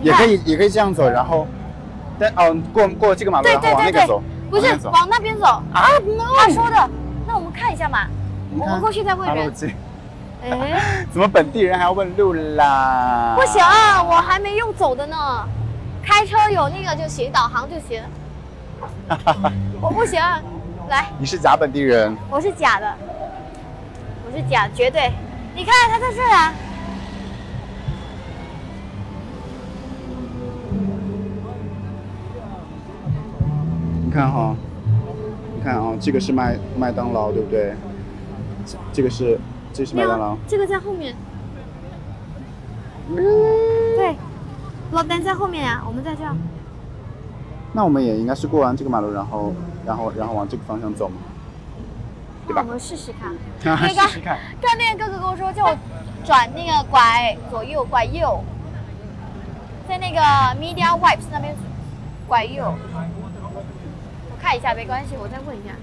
[0.00, 0.24] 也可。
[0.24, 1.46] 以，也可以这样走，然后，
[2.18, 5.46] 但哦，过过这个马路，对然后对对对往那个走，，不是往那边走。
[5.72, 5.88] 啊
[6.36, 6.90] 他说的。
[7.26, 8.06] 那我们看一下嘛。
[8.58, 9.52] 我们过去再问人。
[10.42, 13.34] 哎， 怎么本地人还要问路啦？
[13.36, 15.16] 不行，啊我还没用走的呢。
[16.02, 18.02] 开车有那个就行，导航就行。
[19.80, 20.20] 我不行，
[20.88, 22.94] 来，你是假本地人，我是假的，
[24.26, 25.12] 我是假，绝对。
[25.54, 26.52] 你看他在这儿啊，
[34.04, 34.54] 你看哈，
[35.56, 37.74] 你看啊，这个是麦麦当劳，对不对？
[38.66, 39.38] 这这个是
[39.72, 41.14] 这是麦当劳，，这个在后面。
[43.96, 44.16] 对，
[44.90, 46.36] 老丹在后面呀、我们在这儿。
[47.76, 49.52] 那我们也应该是过完这个马路，然后
[49.84, 51.16] 然后然后往这个方向走嘛，
[52.46, 53.34] 对吧我们试试看。
[53.62, 54.38] 那个试试看。
[54.62, 55.76] 刚那个哥哥跟我说，叫我
[56.24, 58.42] 转那个拐左右拐右，
[59.86, 60.20] 在那个
[60.58, 61.54] Media Wipes 那边
[62.26, 62.64] 拐右。
[62.64, 65.74] 我看一下，没关系，我再问一下。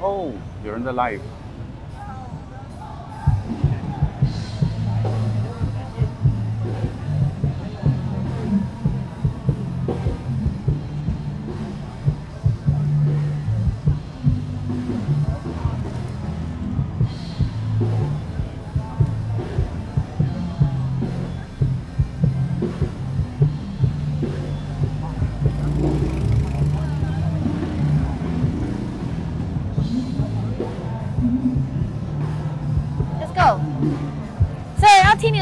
[0.00, 0.30] 哦，
[0.64, 1.18] 有人在 live。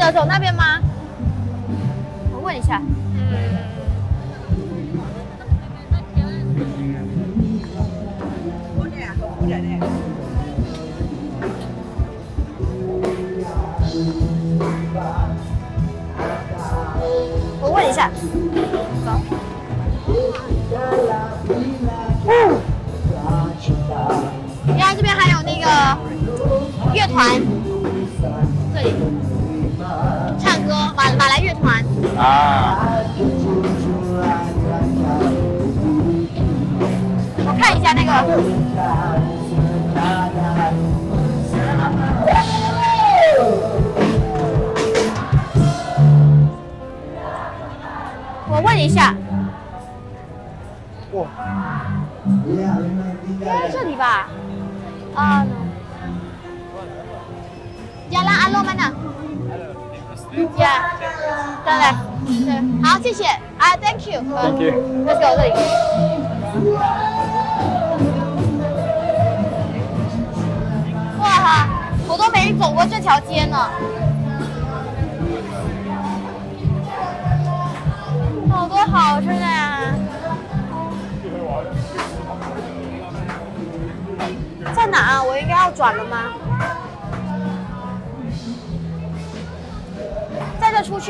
[0.09, 0.79] 走那边吗？
[2.31, 2.81] 我问一下。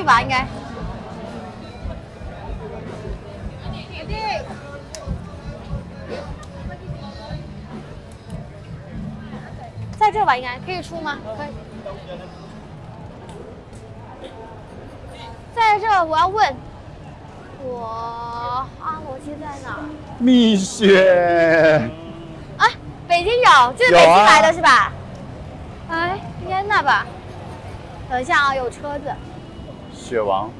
[0.01, 0.47] 去吧，应该。
[9.99, 11.19] 在这吧，应该可以出吗？
[11.37, 11.47] 可以。
[15.53, 16.55] 在这，我要问，
[17.63, 19.85] 我阿罗街在哪儿？
[20.17, 21.91] 蜜雪，
[22.57, 22.65] 啊，
[23.07, 24.91] 北京有，就是北京来的是吧？
[25.91, 27.05] 哎，应该那吧。
[28.09, 29.13] 等一下啊，有车子。
[30.11, 30.51] 雪王，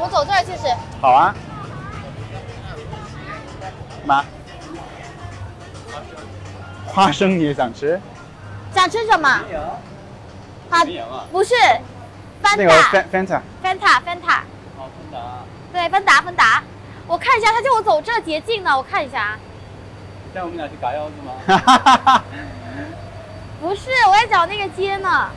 [0.00, 0.74] 们走，我们走这儿试试。
[1.00, 1.34] 好啊。
[4.04, 4.24] 妈，
[6.86, 8.00] 花生你也想吃？
[8.74, 9.28] 想吃什么？
[10.70, 10.84] 啊
[11.30, 11.54] 不是，
[12.42, 14.44] 芬那个达，Fan Fanta，芬塔，芬塔，
[14.76, 15.18] 好芬达，
[15.72, 16.62] 对，芬达，芬达。
[17.06, 19.38] 我看一下，他叫我走这捷径呢，我看一下啊。
[20.32, 21.32] 带我们俩去嘎腰子吗？
[21.46, 22.24] 哈哈哈哈。
[23.60, 25.28] 不是，我在找那个街呢。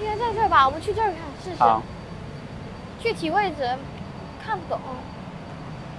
[0.00, 0.66] 应该在这儿吧？
[0.66, 1.14] 我们去这儿看
[1.44, 1.56] 试试。
[1.58, 1.82] 好，
[3.02, 3.68] 具体位置
[4.44, 4.80] 看不懂。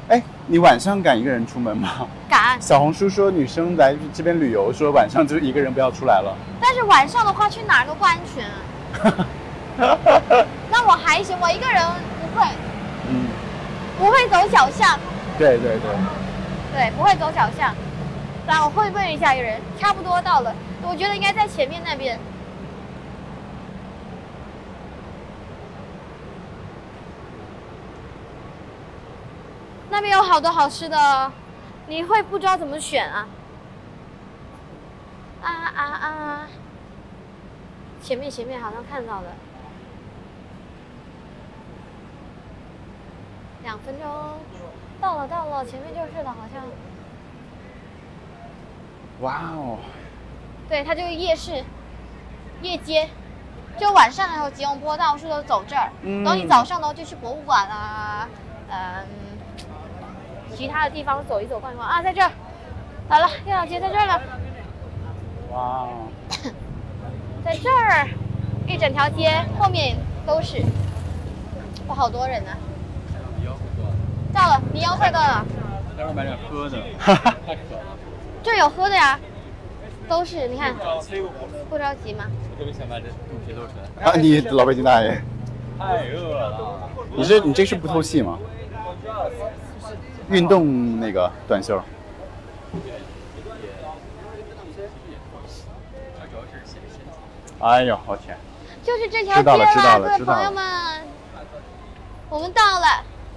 [0.09, 2.07] 哎，你晚上敢一个人出门吗？
[2.27, 6.35] 敢，小红书说女生来这边旅游，说晚上就一个人不要出来了。
[6.59, 8.43] 但是晚上的话去哪儿都不安全。
[10.71, 11.83] 那我还行，我一个人
[12.21, 12.47] 不会，
[13.09, 13.27] 嗯，
[13.99, 14.99] 不会走小巷，
[15.37, 15.91] 对对对。
[16.73, 17.73] 对，不会走小巷。
[18.47, 20.53] 然后我会问一下一个人，差不多到了，
[20.83, 22.19] 我觉得应该在前面那边。
[30.05, 31.31] 边有好多好吃的哦，
[31.87, 33.27] 你会不知道怎么选啊？
[35.41, 36.47] 啊啊啊！
[38.01, 39.27] 前面前面好像看到了，
[43.63, 44.07] 两分钟，
[45.01, 46.63] 到了到了，前面就是了，好像。
[49.21, 49.77] 哇哦，
[50.69, 51.63] 对，它就是夜市、
[52.61, 53.09] 夜街，
[53.79, 58.27] 就晚上的时候吉隆坡到处都走这儿，嗯等你早上呢就去博物馆啊，
[58.69, 59.05] 嗯，
[60.55, 62.31] 其他的地方走一走、逛一逛啊，在这儿，
[63.09, 64.21] 好了，电脑街在这儿了，
[65.51, 66.07] 哇哦，
[67.43, 68.07] 在这儿，
[68.65, 70.63] 一整条街后面都是，
[71.87, 72.51] 哇，好多人呢、
[73.37, 73.91] 比较不错。
[74.33, 75.45] 到了，你要快到了，
[75.97, 77.97] 待会儿买点喝的， 太渴了。
[78.41, 79.19] 这有喝的呀，
[80.07, 80.73] 都是，你看，
[81.69, 82.25] 不着急吗。
[82.57, 85.21] 特别想把这肚皮露出来，啊，你老北京大爷，
[85.77, 86.89] 太饿了。
[87.13, 88.39] 你这你这是不透气吗？
[90.29, 91.81] 运动那个短袖。
[97.59, 98.37] 哎呦，好甜！
[98.83, 100.63] 就是这条知道街了知道了各位知道了朋友们，
[102.29, 102.85] 我们到了，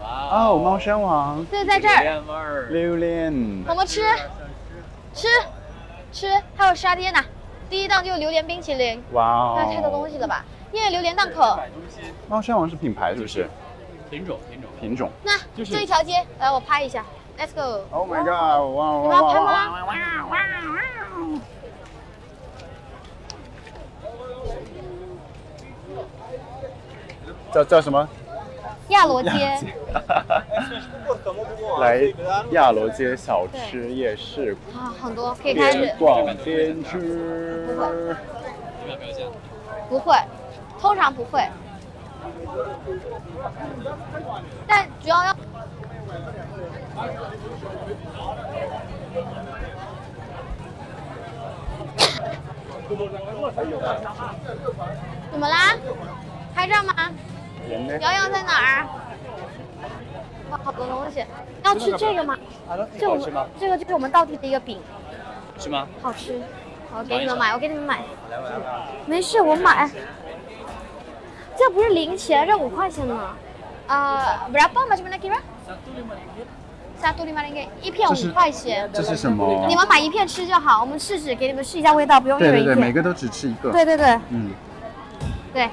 [0.03, 2.67] 哇哦，猫山王，就在这儿。
[2.71, 3.33] 榴莲，
[3.67, 4.03] 我们吃
[5.15, 5.29] 吃
[6.13, 7.25] 吃，还有沙爹呢。
[7.71, 10.45] 第一档就是榴莲冰淇淋，哇哦那太多东哦，西了吧？
[10.73, 11.59] 因为榴莲档口。
[12.29, 13.49] 猫山王是品牌是不是？
[14.11, 14.68] 品种品种。
[14.79, 15.11] 品种。
[15.23, 17.05] 那就是这一条街，来我拍一下
[17.39, 17.85] ，Let's go。
[17.91, 18.29] Oh my god！
[18.75, 19.89] 哇你哇们要拍哇哇！
[19.89, 21.41] 吗？
[27.53, 28.09] 叫叫什么？
[28.89, 29.31] 亚罗街，
[31.79, 32.13] 来
[32.53, 35.79] 亚罗街小吃夜市，啊，很多可以开始。
[35.79, 37.67] 边逛边吃。
[39.91, 40.17] 不会，
[40.81, 41.47] 通常不会。
[44.67, 45.37] 但主要要。
[55.31, 55.77] 怎么啦？
[56.55, 56.95] 拍照吗？
[58.01, 58.87] 瑶瑶在哪儿？
[60.51, 61.25] 哇，好多东西。
[61.63, 62.37] 要吃这个吗？
[62.99, 64.81] 这我们这个就是我们当地的一个饼，
[65.59, 65.87] 是吗？
[66.01, 66.41] 好吃。
[66.97, 68.01] 我给你们买，我给你们买。
[69.07, 69.89] 没事，我买。
[71.59, 73.35] 这不是零钱，这五块钱吗。
[73.89, 78.89] 啊、berapa macam mana kira？satu lima ringgit，一片五块钱。
[78.93, 79.75] 这是什么你？
[79.75, 82.81] 们买一片吃就好，我们试试，给你们试一下味道，不用一片对对对。
[82.81, 83.73] 每个都只吃一个。
[83.73, 84.53] 对对对嗯，
[85.53, 85.69] 对。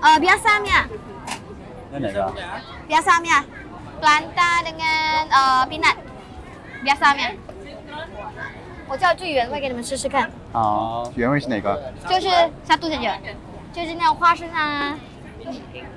[0.00, 0.86] 呃，biasanya
[1.92, 2.32] 那哪个
[2.88, 3.44] ？biasanya
[4.00, 5.96] planta dengan 呃 peanut
[6.82, 7.36] biasanya。
[8.88, 11.80] 我叫最原味给你们试试看，哦，原味是哪个？
[12.08, 12.28] 就是
[12.68, 13.16] satu saja，
[13.72, 14.98] 就是那种花生啊，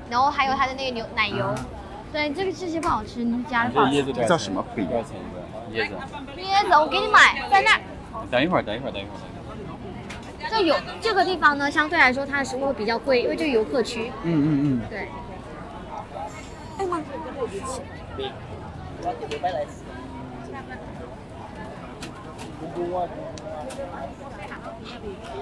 [0.10, 1.54] 然后还有它的那个牛奶油。
[2.14, 3.92] 对，这个这些不好吃，你加的不好吃。
[3.92, 4.88] 这椰子叫什么饼？
[4.90, 5.14] 椰子。
[6.38, 7.82] 椰子我给你买，在那儿。
[8.32, 10.50] 等一会儿，等一会儿，等一会儿。
[10.50, 14.12] 这有这个地方呢，相对来说它的食物会比较贵，因为这是游客区。
[14.24, 14.82] 嗯嗯嗯。
[14.90, 15.10] 对。
[16.78, 17.02] 哎妈！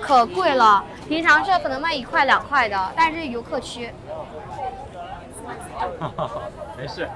[0.01, 3.89] 可贵了，平常这可能卖一块两块的，但是这是游客区。
[6.77, 7.07] 没事。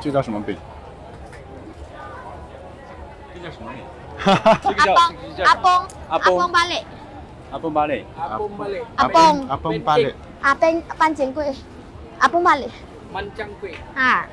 [0.00, 0.56] 这叫什么饼？
[3.32, 3.84] 这叫什么饼？
[4.24, 6.84] 阿邦这个叫阿邦阿阿邦邦巴雷
[7.50, 8.04] 阿邦巴雷。
[8.16, 8.50] 阿崩
[8.96, 10.14] 阿崩阿崩巴列。
[10.40, 11.54] 啊班班钱贵，
[12.18, 12.70] 啊不买哩
[13.12, 14.26] 满江贵，啊。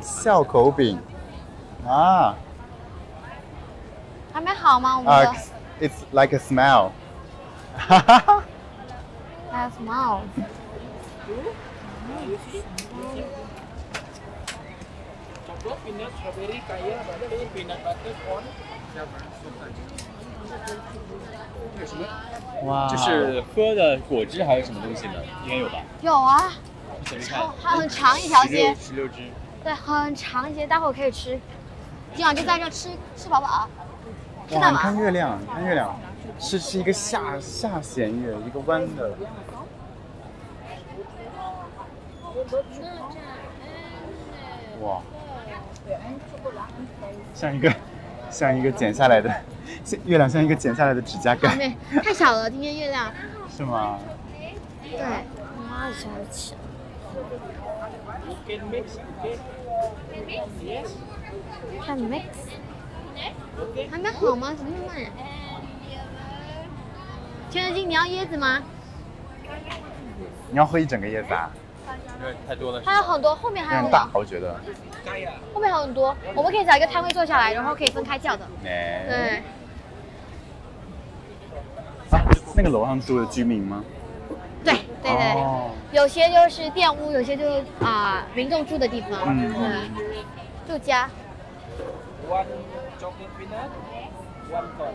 [0.00, 1.00] 笑口饼。
[1.86, 2.34] 啊。
[4.32, 4.98] 还没好吗？
[4.98, 5.28] 我们
[5.80, 6.90] ，It's like a smell
[7.76, 8.42] 哈哈哈。
[9.50, 9.82] 还有什
[15.64, 18.44] 么？Chocolate peanut strawberry kaya butter peanut butter corn。
[22.64, 25.14] 哇，就是喝的果汁还是什么东西呢？
[25.44, 25.82] 应该有吧？
[26.02, 26.52] 有啊，
[27.62, 29.30] 很长一条街，十六只。
[29.62, 31.38] 对，很长一街，待会儿可以吃。
[32.14, 33.68] 今晚就在这吃吃饱饱，
[34.48, 34.96] 吃哇，到你看？
[34.96, 35.96] 月亮，你看月亮，
[36.38, 39.14] 是是一个下下弦月，一个弯的。
[44.82, 45.00] 哇，
[47.34, 47.72] 像一个
[48.30, 49.34] 像一个剪下来的，
[49.84, 53.12] 像月亮像一个剪下来的指甲盖，太小了，今天月亮。
[53.48, 53.98] 是吗？
[54.82, 54.98] 对，
[55.68, 56.60] 妈一下就起了。
[58.46, 58.60] Can
[62.08, 62.22] mix,
[63.90, 64.54] 还没好吗？
[64.54, 65.10] 怎么那么慢呀？
[67.50, 68.62] 千德金，你要椰子吗？
[70.50, 71.50] 你要喝一整个椰子啊？
[72.20, 72.82] 因为太多了。
[72.84, 74.54] 还有很多，后面还有呢有点大，我觉得。
[75.54, 76.16] 后面还有很多。
[76.34, 78.46] 我们可以找一个摊位坐下来，然后可以分开叫的。
[78.64, 79.04] 哎。
[79.08, 79.42] 对，
[82.10, 82.22] 啊，
[82.54, 83.84] 那个楼上住的居民吗？
[84.62, 89.22] 对对对，哦有些就是店屋，有些就是啊、民众住的地方。
[89.26, 89.50] 嗯
[90.66, 91.08] 对，住家。
[92.28, 92.46] One
[93.00, 93.70] chocolate peanut,
[94.52, 94.92] one corn。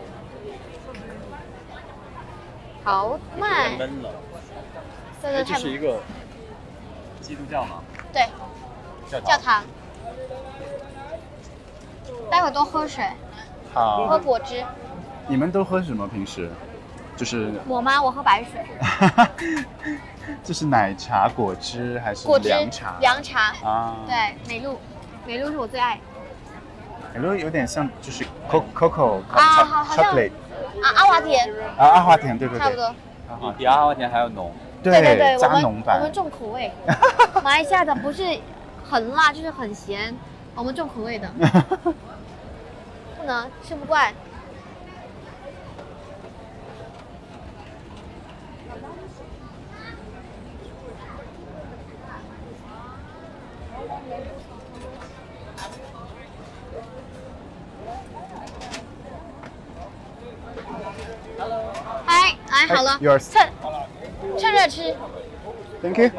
[2.84, 4.10] 好慢，闷了。
[5.20, 5.60] 真的太慢。
[5.60, 6.00] 这是一个
[7.26, 7.82] 基督教吗？
[8.12, 8.22] 对，
[9.10, 9.36] 教教。
[9.36, 9.64] 堂。
[12.30, 13.04] 待会儿多喝水，
[13.74, 14.64] 好喝，果汁。
[15.26, 16.06] 你们都喝什么？
[16.06, 16.48] 平时？
[17.16, 18.00] 就是，我吗？
[18.00, 19.66] 我喝白水。
[20.44, 22.96] 就是奶茶、果汁还是果汁凉茶？
[23.00, 23.54] 凉茶。
[23.64, 24.78] 啊，，对，美露，
[25.26, 25.98] 美露是我最爱。
[27.12, 32.84] 美露有点像就是 co coco 啊好好像啊，阿华田，啊，阿华田，对对对，差不多。
[33.28, 34.52] 阿华比阿华田还要浓。
[34.90, 36.12] 对对对，我们我们。
[36.12, 36.70] 重口味。
[37.42, 38.22] 马来西亚的不是
[38.88, 40.14] 很辣，就是很咸，
[40.54, 41.28] 我们重口味的，
[43.16, 44.12] 不能吃不惯。
[62.06, 63.52] 哎哎，好了趁
[64.38, 64.94] 趁热吃
[65.82, 66.10] ，Thank you。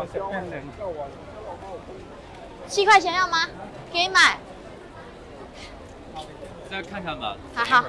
[2.67, 3.47] 七块钱要吗？
[3.93, 4.37] 给你买。
[6.69, 7.37] 再看看吧。
[7.55, 7.85] 好好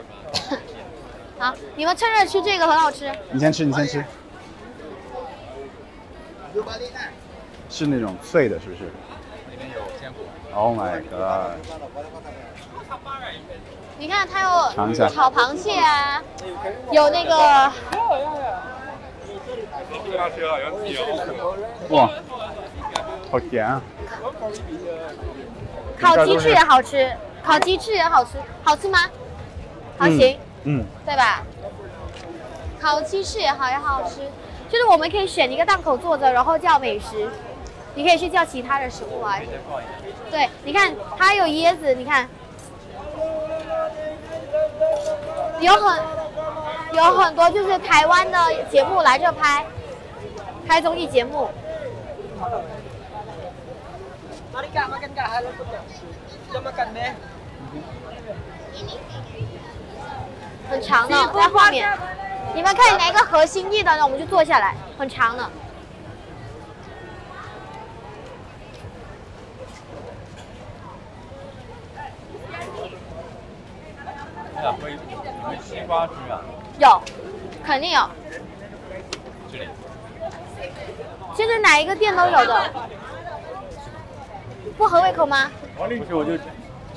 [1.39, 3.11] 好，你们趁热吃这个很好吃。
[3.33, 4.05] 你先吃，你先吃。
[7.71, 8.85] 是那种脆的，是不是
[9.51, 10.25] 里面有坚果。
[10.55, 11.59] ？Oh my god！
[13.99, 16.23] 你看它有炒螃蟹啊，
[16.93, 17.73] 有那个
[21.91, 22.11] 哇，
[23.31, 23.83] 好甜啊！
[26.01, 28.31] 烤鸡翅也好吃，烤鸡翅也好吃，
[28.63, 28.99] 好吃吗？
[29.99, 31.43] 好行，嗯，对吧？
[32.81, 34.21] 烤鸡翅也好也好吃，
[34.69, 37.29] 就是我们可以选一个档口坐着，然后叫美食，
[37.95, 39.45] 你可以去叫其他的食物来。
[40.31, 42.29] 对，你看它有椰子，你看，
[45.61, 46.03] 有很
[46.93, 48.39] 有很多就是台湾的
[48.71, 49.67] 节目来这拍，
[50.67, 51.51] 拍综艺节目。
[60.71, 61.99] 很长的，在后面。
[62.55, 64.03] 你们看哪个合心意的呢？
[64.03, 65.49] 我们就坐下来，很长的。
[74.63, 76.41] 有没有西瓜汁啊？
[76.79, 77.01] 有，
[77.65, 78.01] 肯定有。
[79.51, 79.69] 这里。
[81.37, 82.73] 其实哪一个店都有的。
[84.77, 85.51] 不合胃口吗？
[85.77, 86.37] 不是，我就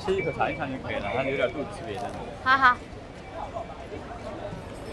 [0.04, 2.02] 吃一口尝一尝就可以了，它有点肚子别的。
[2.44, 2.76] 好好。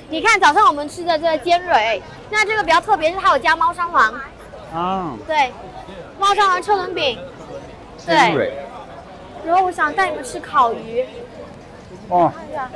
[0.09, 2.01] 你看早上我们吃的这个尖蕊，
[2.31, 4.13] 那这个比较特别，是它有加猫山王，
[4.73, 5.51] 啊，对，
[6.19, 7.19] 猫山王车轮饼，
[8.05, 8.15] 对。
[8.15, 8.53] 尖蕊，
[9.45, 11.05] 然后我想带你们吃烤鱼，
[12.09, 12.69] 哦，看一下，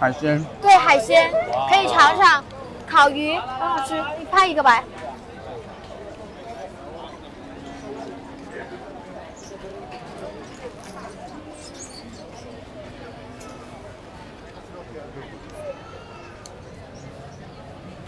[0.00, 1.30] 海鲜，对，海鲜。
[1.68, 2.42] 可以尝尝，
[2.86, 3.36] 烤鱼。
[3.38, 4.82] 很好吃，你拍一个吧。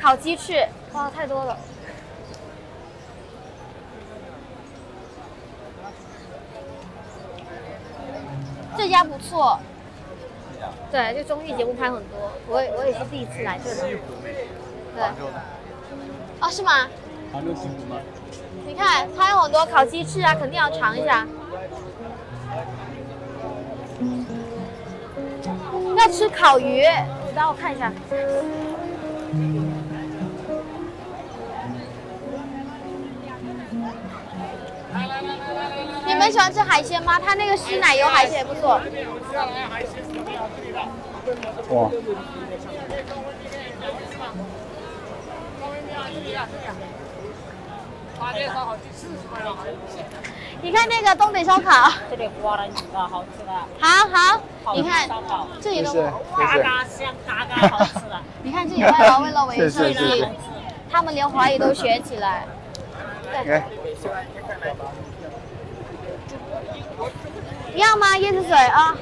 [0.01, 1.59] 烤鸡翅，哇，太多了。
[8.79, 9.61] 这家不错，
[10.91, 13.99] 对，就综艺节目拍很多，我也我也是第一次来这里。
[14.95, 15.05] 对，
[16.41, 16.89] 哦，是吗？
[17.33, 18.01] 杭州西湖吗？
[18.67, 21.27] 你看，他有很多烤鸡翅啊，肯定要尝一下。
[25.97, 26.81] 要吃烤鱼，
[27.27, 27.93] 你等我看一下。
[36.07, 37.19] 你们喜欢吃海鲜吗？
[37.25, 38.81] 它那个湿奶油海鲜也不错。
[41.71, 41.91] 哇，
[50.63, 54.09] 你看那个东北烧烤，这里花了几个好吃的，好
[54.65, 55.09] 好，你看，
[55.61, 56.13] 这里的，谢谢谢谢。
[56.37, 58.21] 嘎嘎香，嘎嘎好吃的。
[58.43, 60.29] 你看这里外劳为了维谢生谢谢谢计，
[60.91, 62.47] 他们连华语都学起来。
[63.33, 63.65] 哎，
[67.77, 68.17] 要吗？
[68.17, 68.97] 椰子水啊，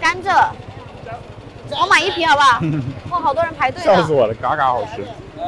[0.00, 0.48] 甘蔗，
[1.70, 2.60] 我买一瓶好不好？
[3.10, 3.94] 哇，好多人排队呢。
[3.94, 5.04] 笑死我了，嘎嘎好吃。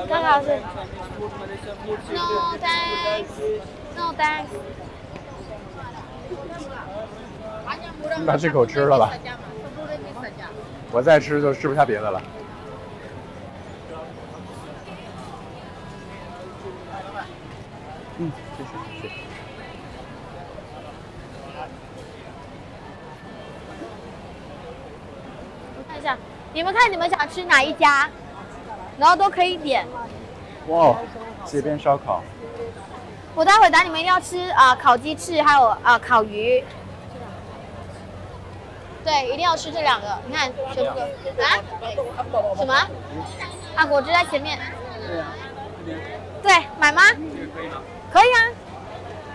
[0.09, 0.61] 刚好吃。
[2.12, 3.26] No thanks,
[3.96, 4.46] no thanks。
[8.18, 9.12] 你把这口吃了吧，
[10.90, 12.20] 我再吃就吃不下别的了。
[26.57, 28.09] 你们看你们想吃哪一家，
[28.96, 29.86] 然后都可以点。
[30.68, 30.96] 哇，哦
[31.44, 32.22] 街边烧烤，
[33.34, 36.64] 我待会打你们要吃啊、烤鸡翅，还有啊、烤鱼。
[39.04, 40.18] 对，一定要吃这两个。
[40.26, 41.02] 你看，全部都
[41.44, 42.57] 啊？
[42.57, 42.74] 什么？
[43.76, 44.59] 啊，果汁在前面。
[46.42, 47.02] 对，买吗？
[48.11, 48.40] 可以啊，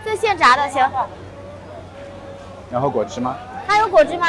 [0.04, 0.90] 这现炸的，行。
[2.72, 3.38] 然后果汁吗？
[3.68, 4.28] 它有果汁吗？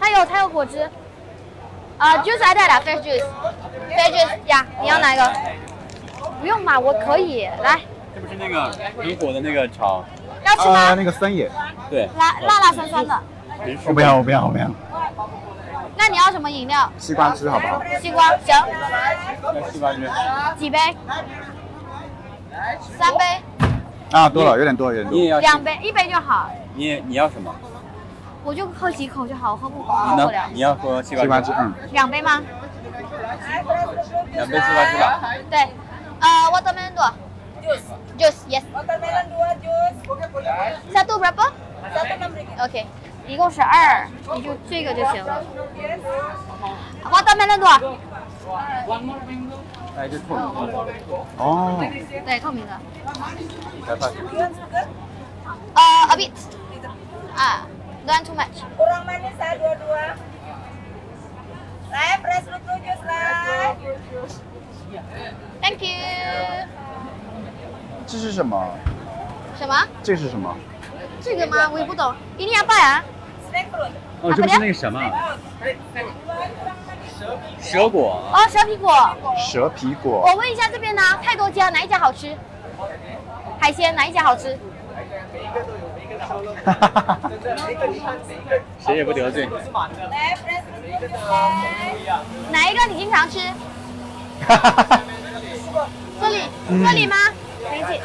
[0.00, 0.88] 它有，它有果汁。
[2.02, 5.32] 啊、j u i c e 来带了，fresh juice，fresh juice 呀，你要哪一个？
[6.40, 7.44] 不用嘛，我可以。
[7.62, 7.78] 来，
[8.12, 8.64] 这不是那个
[9.00, 10.04] 很火的那个炒？
[10.44, 10.80] 要吃吗？
[10.80, 11.48] 啊，那个酸野，
[11.88, 13.22] 对，辣辣辣酸酸的。
[13.64, 14.68] 没我不要，我不要，我不要。
[15.96, 16.90] 那你要什么饮料？
[16.98, 17.80] 西瓜汁好不好？
[18.00, 18.66] 西瓜行，
[19.54, 20.10] 要西瓜汁。
[20.58, 20.78] 几杯？
[22.98, 23.68] 三杯，
[24.10, 25.12] 啊，多了，有点多，有点多。
[25.16, 25.38] 你也要？
[25.38, 26.50] 两杯，一杯就好。
[26.74, 27.54] 你也你要什么？
[28.44, 30.48] 我就喝几口就好，我喝不你呢喝不了？。
[30.52, 32.42] 你要喝西瓜汁，嗯，两杯吗？
[34.32, 35.20] 两杯西瓜汁吧。
[35.48, 35.58] 对，
[36.20, 37.04] 呃，watermelon 多。
[38.18, 38.62] Juice, yes.
[38.74, 39.26] Watermelon
[39.62, 39.94] jus.
[40.92, 41.52] Satu berapa?
[41.94, 42.58] Satu enam ringgit.
[42.58, 42.86] OK，
[43.26, 45.42] 一共是二，你就这个就行了。
[47.04, 47.68] watermelon 多，
[49.96, 50.82] 哎，这透明的，
[51.38, 51.78] 哦，
[52.26, 52.80] 对，透明的。
[55.74, 56.32] 呃，a bit，
[57.36, 57.66] 啊
[58.04, 58.58] Too much.
[58.58, 58.84] 阿，我
[63.24, 64.94] 阿朋友，谢谢。
[65.60, 65.88] Thank you.
[68.06, 68.66] 这是什么？
[69.58, 69.74] 什么？
[70.02, 70.56] 这是什么？
[71.20, 71.70] 这个吗？
[71.72, 72.14] 我也不懂。
[72.38, 72.74] 这是什么？
[74.22, 75.00] 哦，就是那个什么？
[77.18, 78.30] 蛇皮蛇果。
[78.32, 79.16] 哦，蛇皮果。
[79.38, 80.24] 蛇皮果。
[80.26, 81.02] 我问一下这边呢？
[81.22, 82.36] 太多家，哪一家好吃？
[83.60, 84.58] 海鲜哪一家好吃？
[88.80, 89.48] 谁也不得罪。
[92.50, 93.38] 哪一个你经常吃？
[96.20, 97.16] 这里，这里吗？
[97.70, 98.00] 没进。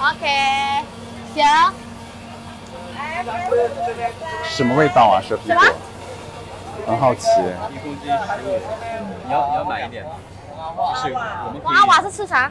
[0.00, 0.84] OK，
[1.34, 1.44] 行。
[4.44, 5.20] 什么味道啊？
[5.26, 5.62] 蛇皮什么？
[6.86, 7.28] 很好奇。
[7.70, 8.58] 一公斤十五，
[9.26, 10.04] 你要你要买一点，
[10.96, 12.50] 是我们可我阿瓦以是吃啥？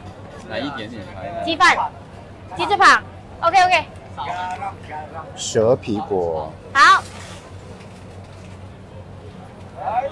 [0.50, 1.44] 买一点点尝一下。
[1.44, 1.78] 鸡饭，
[2.56, 3.00] 鸡翅膀。
[3.40, 3.86] OK OK，
[5.36, 7.02] 蛇皮果，好。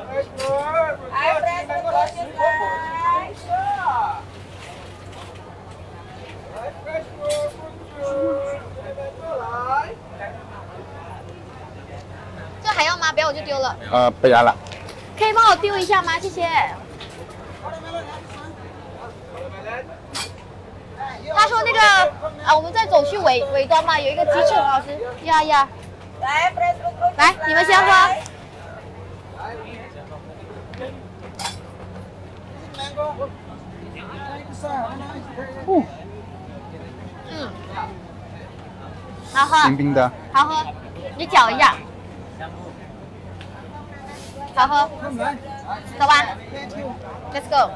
[0.08, 0.24] Fruit
[7.98, 8.22] jus
[9.40, 9.90] lai.
[12.62, 13.12] 这还要吗？
[13.12, 13.76] 不要我就丢了。
[13.90, 14.56] 呃，不要了。
[15.18, 16.18] 可以帮我丢一下吗？
[16.20, 16.48] 谢谢。
[21.34, 21.80] 他说那个
[22.44, 25.68] 啊，我们在走去尾尾端嘛，有一个鸡翅很好吃呀呀。
[26.20, 26.26] Jus
[27.16, 27.90] 来，你们先喝。
[27.90, 28.18] lai.
[37.30, 37.50] 嗯，
[39.32, 40.10] 好喝冰，冰的。
[40.32, 40.66] 好喝。
[41.16, 41.76] 你搅一下。
[44.54, 44.90] 好喝。
[45.98, 46.14] 走吧
[47.32, 47.70] ，Let's go。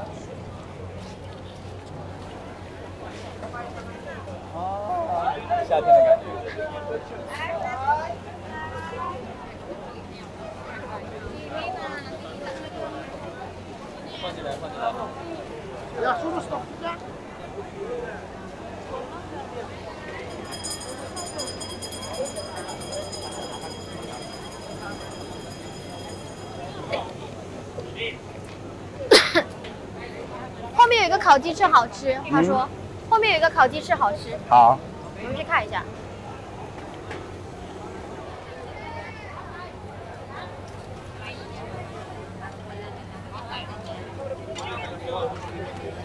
[5.73, 6.25] 夏天的感觉。
[14.21, 14.93] 放进来，放进来。
[30.75, 32.69] 后面有一个烤鸡翅好吃，他说、
[33.09, 34.77] 后面有一个烤鸡翅好吃，好，
[35.23, 35.83] 我们去看一下。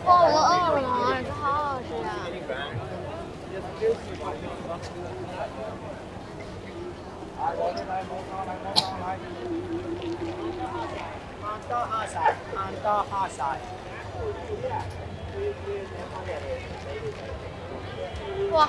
[0.07, 0.51] 哇，我都饿
[0.81, 0.83] 了，
[1.23, 2.07] 这好好吃呀、
[18.53, 18.69] 哇！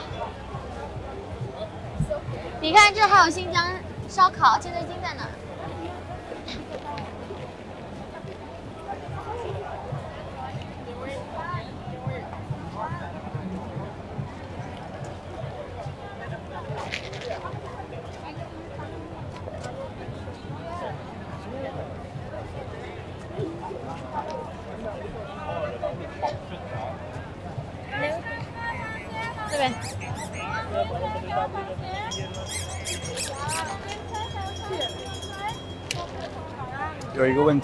[2.61, 3.65] 你看这还有新疆
[4.09, 4.81] 烧烤，现在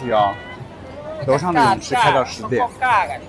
[0.05, 0.35] 有一个问题哦，
[1.27, 3.19] 楼上的泳池开到十点，来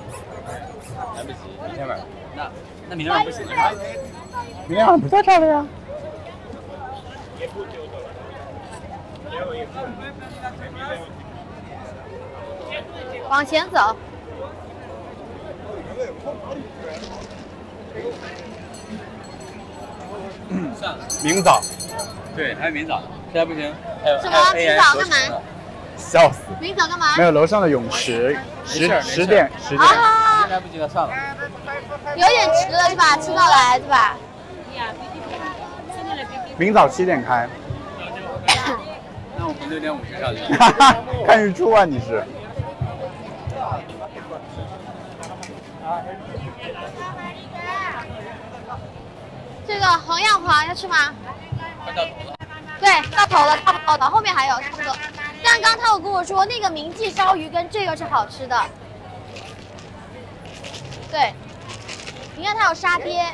[1.23, 2.07] 不及，明天晚上。
[2.35, 2.51] 那
[2.89, 3.73] 那明天晚上不行了。
[4.69, 5.67] 明天晚上不在这儿了呀。
[13.29, 13.97] 往前走。
[20.79, 21.61] 算了，明早，
[22.37, 23.03] 对，还有明早，
[23.33, 23.75] 现在不行。
[24.03, 25.17] 还有什么明早干嘛
[26.07, 26.39] 笑死！
[26.61, 27.25] 明早干嘛没？
[27.25, 31.13] 有楼上的泳池，十十点十点，啊现，在不及了，算了。
[32.15, 33.17] 有点迟了是吧？
[33.17, 34.15] 迟到来对吧？
[36.57, 37.49] 明早七点开。
[39.37, 40.43] 那我们六点五十上去。
[41.27, 42.25] 看日出啊，你是？
[49.67, 50.97] 这个红样黄要去吗？
[51.85, 52.37] 对到头了。
[52.79, 54.97] 对，到头了，差不多了，后面还有差不多。
[55.47, 58.61] 但刚他有跟我说，那个明记烧鱼跟这个是好吃的。
[61.09, 61.33] 对，
[62.37, 63.25] 你看它有沙爹，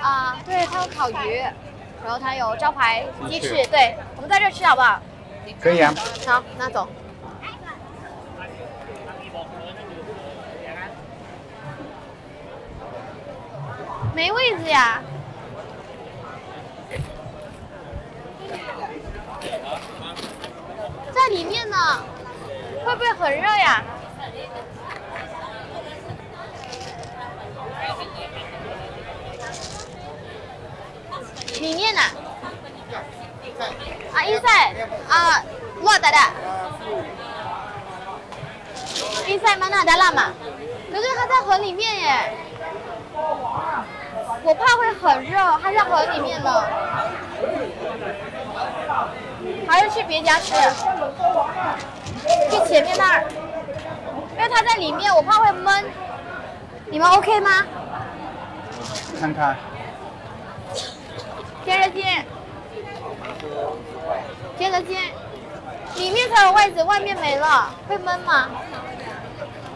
[0.00, 1.38] 啊，对，它有烤鱼，
[2.04, 5.00] 然后它有招牌鸡翅，对，我们在这吃好不好？
[5.58, 5.92] 可以啊。
[6.26, 6.86] 好，那走。
[14.14, 15.00] 没位子呀。
[21.20, 21.76] 在里面呢，
[22.82, 23.82] 会不会很热呀？
[31.60, 32.00] 里面呢？
[34.14, 34.74] 啊，一赛
[35.10, 35.44] 啊，
[35.82, 36.16] 落达的。
[39.26, 40.32] 一赛曼纳达拉嘛，
[40.90, 42.32] 可是他在河里面耶，
[44.42, 46.64] 我怕会很热，他在河里面呢。
[49.70, 50.52] 还是去别家吃，
[52.50, 53.24] 去前面那儿，
[54.36, 55.84] 因为它在里面，我怕会闷。
[56.86, 57.50] 你们 OK 吗？
[59.20, 59.56] 看看，
[61.64, 62.04] 接着进，
[64.58, 64.98] 接着进，
[65.94, 68.48] 里面才有位置，外面没了，会闷吗？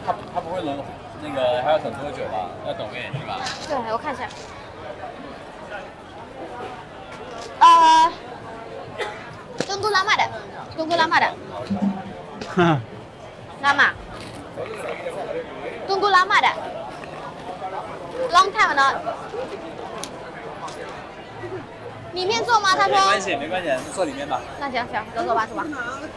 [0.05, 0.83] 他他不会冷，
[1.21, 2.49] 那个还要等多久吧？
[2.67, 3.39] 要等个眼是吧？
[3.69, 4.27] 对，我看一下。
[7.59, 8.11] 呃，
[9.67, 10.23] 中国拉玛的，
[10.77, 11.33] 中国拉玛的，
[12.55, 12.79] 哼，
[13.61, 13.91] 拉玛，
[15.87, 16.47] 中国拉玛的
[18.31, 19.01] ，long time 呢？
[22.13, 22.75] 里面坐吗？
[22.75, 22.95] 他说。
[22.95, 24.39] 没关系，没关系，坐里面吧。
[24.59, 25.65] 那行行，走走吧，走吧。
[25.65, 26.09] 哦，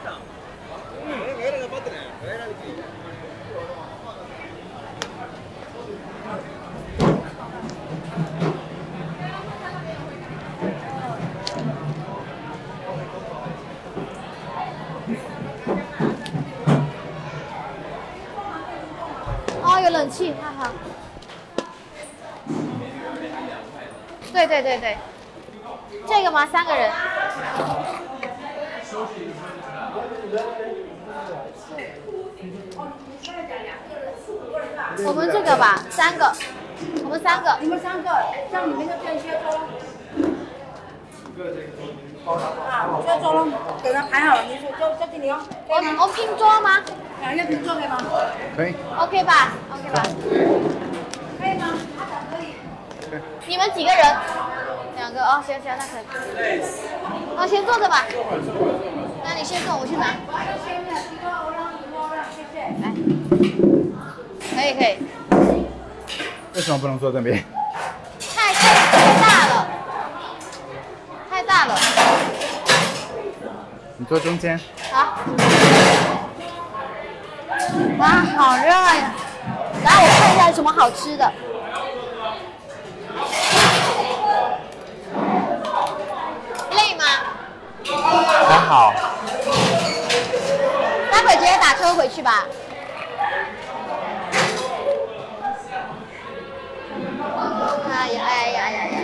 [19.91, 20.73] 冷气，哈哈。
[24.33, 24.97] 对对对对，
[26.07, 26.47] 这个吗？
[26.47, 26.91] 三个人。
[35.05, 36.33] 我们这个吧，三个，
[37.05, 37.57] 我们三个。
[37.61, 38.11] 你们三个，
[38.53, 39.59] 让你们的这些都。
[42.35, 43.47] 啊，这桌
[43.83, 45.41] 给他排好了，你说就就给你哦。
[45.69, 46.81] 我我拼桌吗
[47.21, 47.99] 两个拼桌可以吗？
[48.57, 48.75] 可以。
[48.99, 50.03] ？OK 吧？OK 吧？
[51.39, 51.65] 可以吗？
[52.31, 52.55] 可以。
[53.47, 54.17] 你们几个人？
[54.97, 56.61] 两个哦，行行，那可以。
[57.37, 58.05] 哦，先坐着吧。
[59.25, 60.07] 那你先坐，我去拿。
[60.09, 60.17] 来，
[64.55, 64.99] 可以可以。
[66.55, 67.45] 为什么不能坐这边？
[68.35, 68.61] 太太
[68.91, 69.69] 太大了，
[71.31, 71.75] 太大了。
[74.01, 74.59] 你坐中间。
[74.93, 75.19] 好。
[77.99, 79.13] 哇，好热呀！
[79.85, 81.33] 来，我看一下有什么好吃的。
[86.71, 87.05] 累吗？
[88.49, 88.95] 还好。
[91.11, 92.47] 待会直接打车回去吧。
[97.91, 98.99] 哎呀哎呀呀呀！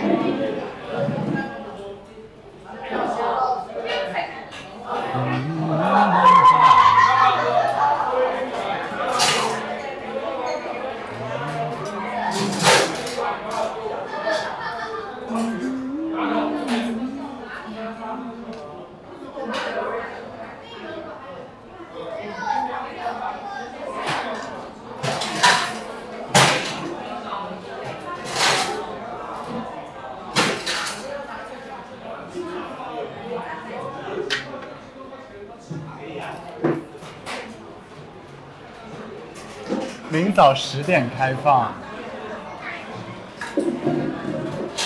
[40.09, 41.73] 明早十点开放。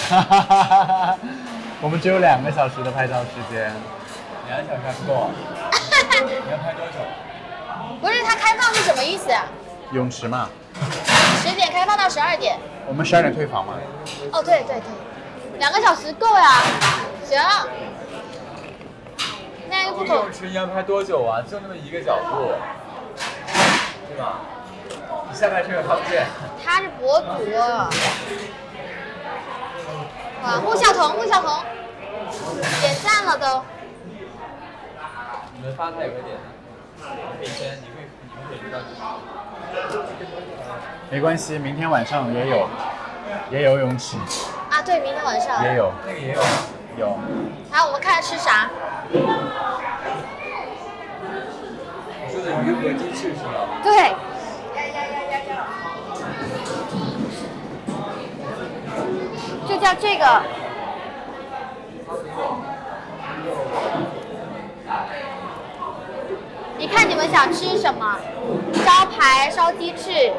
[0.07, 1.17] 哈哈哈哈哈！
[1.81, 3.73] 我们只有两个小时的拍照时间。
[4.47, 5.31] 两个小时还不够，
[6.45, 6.99] 你要拍多久？
[7.99, 9.43] 不是，它开放是什么意思啊？
[9.91, 10.49] 泳池嘛，
[11.41, 12.57] 十点开放到十二点。
[12.87, 13.73] 我们十二点退房嘛。
[14.31, 16.61] 哦，对对对，两个小时够呀。
[17.23, 17.39] 行。
[19.67, 21.41] 那又不同泳，池你要拍多久啊？
[21.41, 22.51] 就那么一个角度，
[24.07, 24.41] 对吧？
[25.39, 26.25] 你下拍车也看不见。
[26.61, 27.25] 他是博主。
[30.43, 31.63] 哇，穆晓彤，穆晓彤，
[32.81, 33.63] 点赞了都。
[35.55, 36.41] 你们发他也会点的，
[37.37, 38.03] 可以先，你会
[38.49, 38.81] 你们。
[41.09, 42.67] 没关系，明天晚上也有，
[43.49, 44.17] 也有泳池，
[44.69, 45.63] 啊，对，明天晚上。
[45.63, 46.41] 也有那个也有，
[46.97, 47.17] 有。
[47.71, 48.69] 好，我们看吃啥？
[49.09, 49.21] 你
[52.29, 53.79] 说的鱼和鸡翅是吧？
[53.81, 54.13] 对。
[59.79, 60.25] 就叫这个。
[66.77, 68.17] 你看你们想吃什么？
[68.85, 70.33] 招牌、烧鸡翅，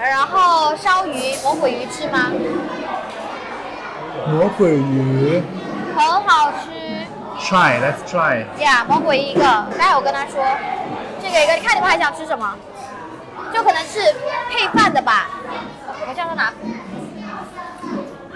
[0.00, 2.30] 然后烧鱼、魔鬼鱼吃吗？
[4.28, 5.42] 魔鬼鱼
[5.96, 7.06] 很好吃。
[7.40, 8.44] ，try，let's try。
[8.60, 9.42] 呀魔鬼一个，
[9.76, 10.44] 待会我跟他说，
[11.20, 12.56] 这个一个，你看你们还想吃什么？
[13.52, 14.00] 就可能是
[14.48, 15.28] 配饭的吧。
[16.08, 16.52] 我叫他拿。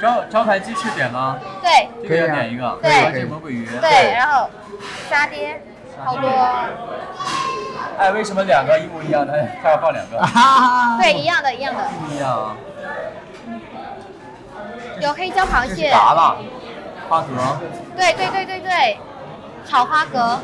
[0.04, 3.66] 招招牌鸡翅点吗，对这个要点一个，对而且魔鬼鱼。
[3.80, 4.50] 对，然后
[5.08, 5.62] 沙爹，
[6.04, 6.28] 好多。
[7.96, 9.26] 哎，为什么两个一模一样？
[9.26, 9.32] 他
[9.62, 10.18] 他要放两个，
[11.00, 11.82] 对，一样的，一样的。
[12.06, 12.56] 不一样啊？
[15.00, 16.36] 有黑椒螃这是蟹，炸了，
[17.08, 17.58] 花蛤。
[17.96, 18.98] 对对对对对，
[19.64, 20.38] 炒花蛤，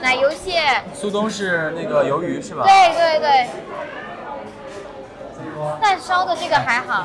[0.00, 0.60] 奶油蟹，
[0.92, 2.64] 苏东是那个鱿鱼是吧？
[2.66, 3.46] 对对对。
[5.80, 7.04] 蛋烧的这个还好。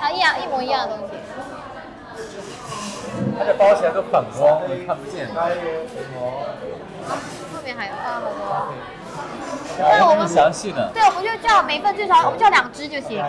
[0.00, 1.14] 它一样一模一样的东西。
[3.38, 5.28] 它这包起来都反光，你看不见。
[5.28, 5.34] 后
[7.62, 8.72] 面还有啊，好多。
[9.78, 10.90] 那我们详细的。
[10.94, 13.22] 对，我们就叫每份最少我们叫两只就行，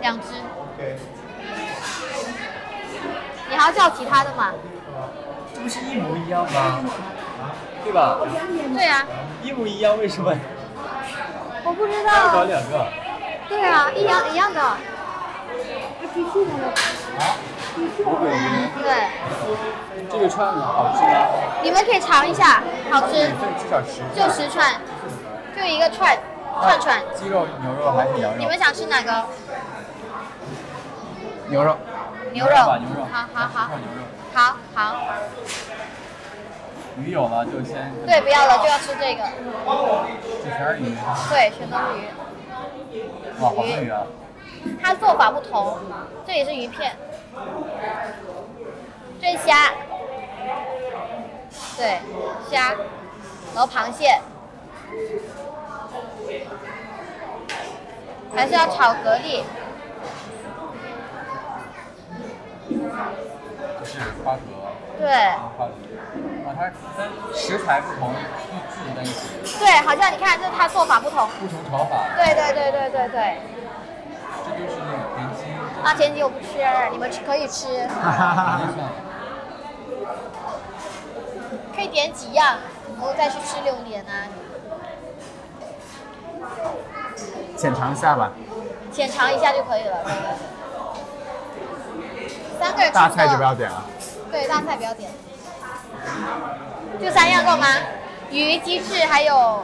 [0.00, 0.34] 两只。
[3.48, 4.52] 你还要叫其他的吗？
[5.54, 6.80] 这不是一模一样吗？
[7.82, 8.18] 对吧？
[8.74, 9.06] 对啊，
[9.42, 10.34] 一模一样，为什么
[11.64, 12.44] 我不知要搞道。
[12.44, 12.86] 两个？
[13.48, 14.60] 对啊，一样一样的。
[18.04, 18.88] 魔鬼鱼，对，
[20.10, 21.10] 这个串好吃吗？
[21.62, 23.30] 你们可以尝一下，好吃
[23.68, 24.22] 少十就。
[24.32, 24.80] 十串，
[25.56, 26.16] 就一个串
[26.62, 27.00] 串串。
[27.14, 28.38] 鸡肉、牛肉还是羊肉？
[28.38, 29.26] 你们想吃哪个？
[31.48, 31.76] 牛肉，
[32.32, 32.52] 牛肉。
[32.52, 33.04] 牛肉。
[33.10, 34.02] 好好好牛肉。
[34.34, 34.96] 好好。
[36.98, 37.92] 鱼有了就先。
[38.06, 39.22] 对，不要了，就要吃这个。
[40.44, 40.96] 这全是鱼。
[41.28, 42.08] 对，全都是鱼。
[43.40, 44.02] 哇，好多鱼啊！
[44.82, 45.78] 它做法不同，
[46.26, 46.96] 这也是鱼片，
[49.20, 49.72] 这是虾，
[51.76, 51.98] 对，
[52.50, 52.74] 虾，
[53.54, 54.18] 然后螃蟹，
[58.34, 59.42] 还是要炒蛤蜊。
[63.80, 64.38] 就是花蛤，
[64.98, 65.08] 对
[65.56, 65.70] 花蛤。
[66.44, 66.60] 啊，它
[66.96, 71.28] 跟食材不同，聚聚在一起，对，好像你看，这它做法不同。
[71.40, 72.08] 不同炒法。
[72.16, 73.40] 对对对对对对。
[74.58, 75.40] 这就是那个田鸡。
[75.84, 76.46] 啊，田鸡我不吃，
[76.90, 77.88] 你们吃可以吃，
[81.74, 82.56] 可以点几样，
[82.96, 84.26] 然后再去吃榴莲啊。
[87.56, 88.32] 浅尝一下吧。
[88.92, 90.04] 浅尝一下就可以了。
[92.58, 93.84] 三个人吃大菜就不要点了。
[94.32, 95.10] 对，大菜不要点。
[97.00, 97.66] 就三样够吗？
[98.30, 99.62] 鱼、鸡翅还有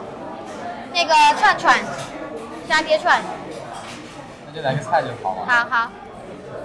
[0.93, 1.77] 那个串串，
[2.67, 3.21] 沙爹串。
[4.55, 5.45] 那就来个菜就好了。
[5.45, 5.89] 好好，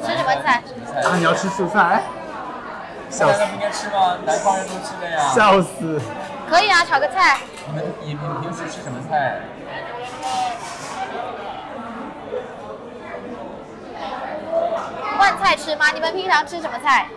[0.04, 0.62] 吃什么菜？
[0.64, 1.00] 什么菜？
[1.08, 2.02] 啊，你要吃素菜？
[3.10, 4.16] 笑死应该吃吗？
[4.24, 5.18] 南方人都吃的呀。
[5.34, 6.00] 笑死！
[6.48, 7.38] 可以啊，炒个菜。
[7.66, 9.40] 你们你们平时吃什么菜？
[15.18, 15.90] 换菜吃吗？
[15.92, 17.08] 你们平常吃什么菜？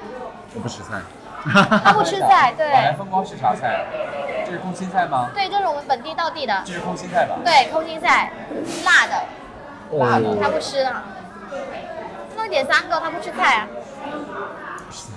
[0.55, 0.99] 我不吃菜。
[1.83, 3.85] 他不吃菜，对宝来风光是啥菜？
[4.45, 5.29] 这是空心菜吗？
[5.35, 6.63] 对，这是我们本地道地的。
[6.65, 7.35] 这是空心菜吧？
[7.45, 8.31] 对，空心菜，
[8.85, 9.23] 辣的，
[9.97, 10.93] 辣的他不吃的。
[12.35, 13.67] 那点三个，他不吃菜啊。
[14.81, 15.11] 空心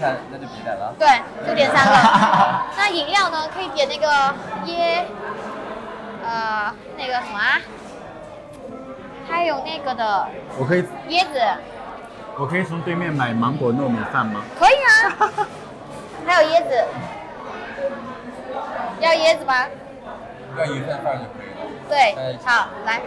[0.00, 0.94] 菜那就别点了。
[0.98, 1.08] 对，
[1.46, 1.92] 就点三个。
[2.76, 3.48] 那饮料呢？
[3.54, 4.06] 可以点那个
[4.66, 5.04] 椰，
[6.26, 7.60] 呃，那个什么啊？
[9.28, 10.26] 还有那个的
[10.58, 11.40] 我可以，椰子，
[12.36, 14.42] 我可以从对面买芒果糯米饭吗？
[14.58, 15.30] 可以啊。
[16.26, 16.84] 还有椰子，
[19.00, 19.66] 要椰子吗？
[20.58, 21.66] 要一份饭就可以了。
[21.88, 23.00] 对好，来，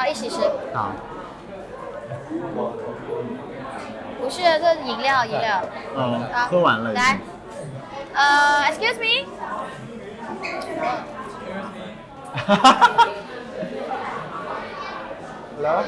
[0.00, 0.36] 好，一起吃。
[0.72, 0.92] 好。
[4.18, 5.60] 不是，这是饮料，饮料。
[5.94, 6.94] 嗯好，喝完了。
[6.94, 7.18] 来，
[8.14, 9.26] 呃，excuse me，
[15.60, 15.84] 来。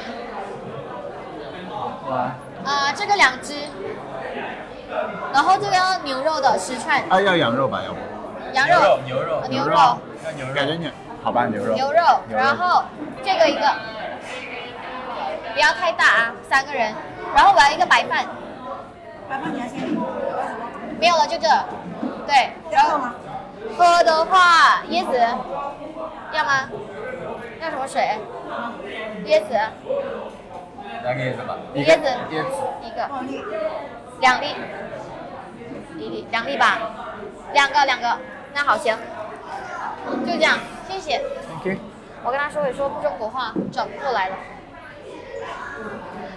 [2.11, 2.35] 来。
[2.65, 3.55] 呃，这个两只，
[5.33, 7.97] 然后这个要牛肉的十串，啊，要羊肉吧，要不？
[8.53, 9.97] 羊肉，牛肉呃牛肉
[10.35, 10.53] 牛肉。
[10.53, 10.91] 感觉牛
[11.23, 11.73] 好吧，牛肉。
[11.73, 12.83] 牛肉，然后
[13.23, 13.61] 这个一个，
[15.53, 16.93] 不要太大啊，三个人，
[17.35, 18.25] 然后我要一个白饭，
[19.29, 19.79] 白饭你要先。
[20.99, 21.47] 没有了就这，
[22.25, 23.13] 对，然后吗？
[23.77, 25.19] 喝的话椰子，
[26.31, 26.69] 要吗？
[27.61, 28.17] 要什么水？
[29.25, 29.53] 椰子，
[31.03, 31.57] 来个椰子吧。
[31.75, 32.07] 椰子。
[32.31, 32.57] 椰子。
[32.83, 33.09] 一个，
[34.19, 34.55] 两粒，
[35.97, 36.27] 一粒。
[36.31, 36.79] 两粒吧，
[37.53, 38.17] 两个两个，
[38.53, 38.97] 那好行，
[40.25, 41.21] 就这样，谢谢。
[41.49, 41.77] Thank you。
[42.23, 44.35] 我跟他说一说中国话，转不过来了，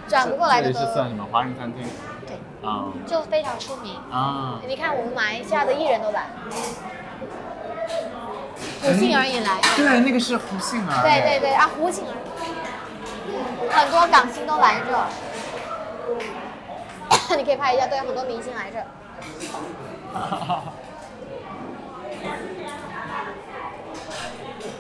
[0.09, 1.83] 转不过来的这里是算什么华人餐厅？
[2.27, 2.37] 对，
[2.69, 3.97] 啊就非常出名。
[4.11, 4.61] 啊。
[4.67, 6.27] 你看我们马来西亚的艺人都来，
[8.83, 11.03] 胡杏儿也来，对，那个是胡杏儿。
[11.03, 12.15] 对对对啊，胡杏儿，
[13.71, 14.81] 很多港星都来
[17.29, 18.79] 这， 你可以拍一下，对，很多明星来这。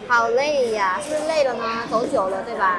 [0.08, 1.64] 好累呀，是不是累了呢？
[1.90, 2.78] 走久了，对吧？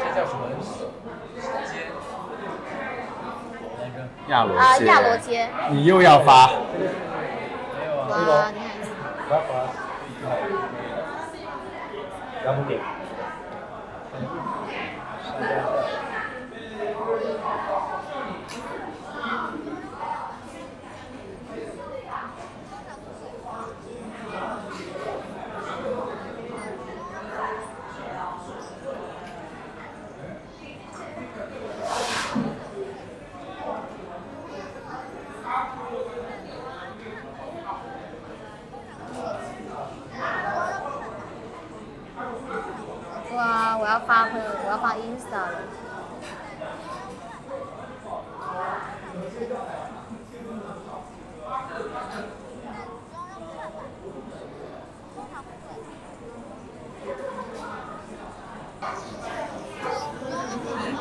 [0.00, 0.48] 这叫什么
[1.66, 1.88] 街？
[3.78, 3.98] 来个。
[4.28, 4.84] 亚罗啊，街。
[4.86, 6.50] 亚罗街，你又要发？
[43.80, 45.38] 我要发朋友，我要发 Insta。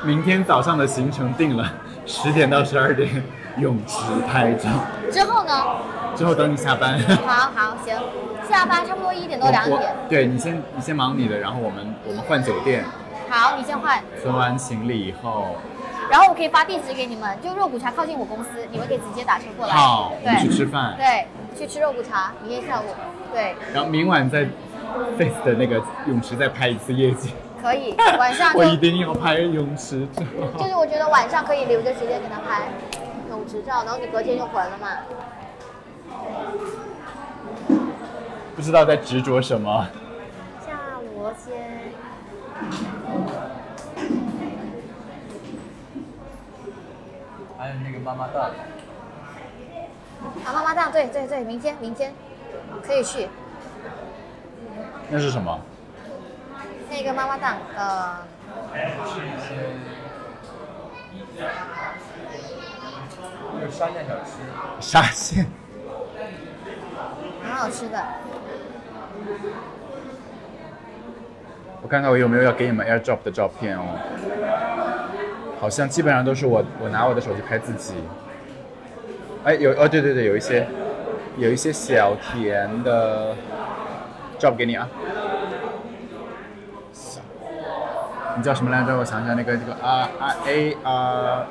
[0.04, 1.74] 明天早上的行程定了，
[2.06, 3.24] 十点到十二点
[3.58, 4.70] 泳池拍照。
[5.12, 5.54] 之后呢？
[6.16, 7.00] 之后等你下班。
[7.26, 8.27] 好好行。
[8.58, 9.96] 下班差不多一点多两点。
[10.10, 12.84] 对你先你先忙你的，然后我们我们换酒店，
[13.30, 15.56] 好，你先换，存完行李以后，
[16.10, 19.74] 然后我可以发地址给你们，就肉骨茶靠近我公司，你们可以直接打车过来。
[19.76, 22.86] 好，我们去吃饭，对，去吃肉骨茶，明天下午。
[23.32, 24.48] 对，然后明晚在
[25.20, 27.32] Face 的那个泳池再拍一次夜景。
[27.62, 30.24] 可以，晚上 我一定要拍泳池照。
[30.58, 32.70] 就是我觉得晚上可以留着时间给他拍
[33.30, 34.88] 泳池照，然后你隔天就回了嘛。
[38.58, 39.88] 不知道在执着什么。
[40.66, 40.72] 下
[41.16, 41.94] 螺鲜，
[47.56, 48.50] 还有那个妈妈档，
[50.44, 52.12] 啊，妈妈档，对对对，明天明天
[52.82, 53.30] 可以去
[55.12, 55.62] 那是什么？
[56.90, 58.18] 那个妈妈档，呃，
[59.06, 59.70] 吃一些
[63.54, 64.32] 那个沙县小吃，
[64.82, 65.46] 沙县。
[67.44, 68.04] 蛮好吃的。
[71.82, 73.84] 我看看我有没有要给你们 AirDrop 的照片哦。
[75.60, 77.96] 好像基本上都是我我拿我的手机拍自己。
[79.44, 80.68] 哎，有哦，对对对，有一些
[81.38, 83.34] 有一些小甜的
[84.40, 84.88] drop 给你啊。
[88.36, 88.96] 你叫什么来着？
[88.96, 91.48] 我想想，那个那个啊啊 A 啊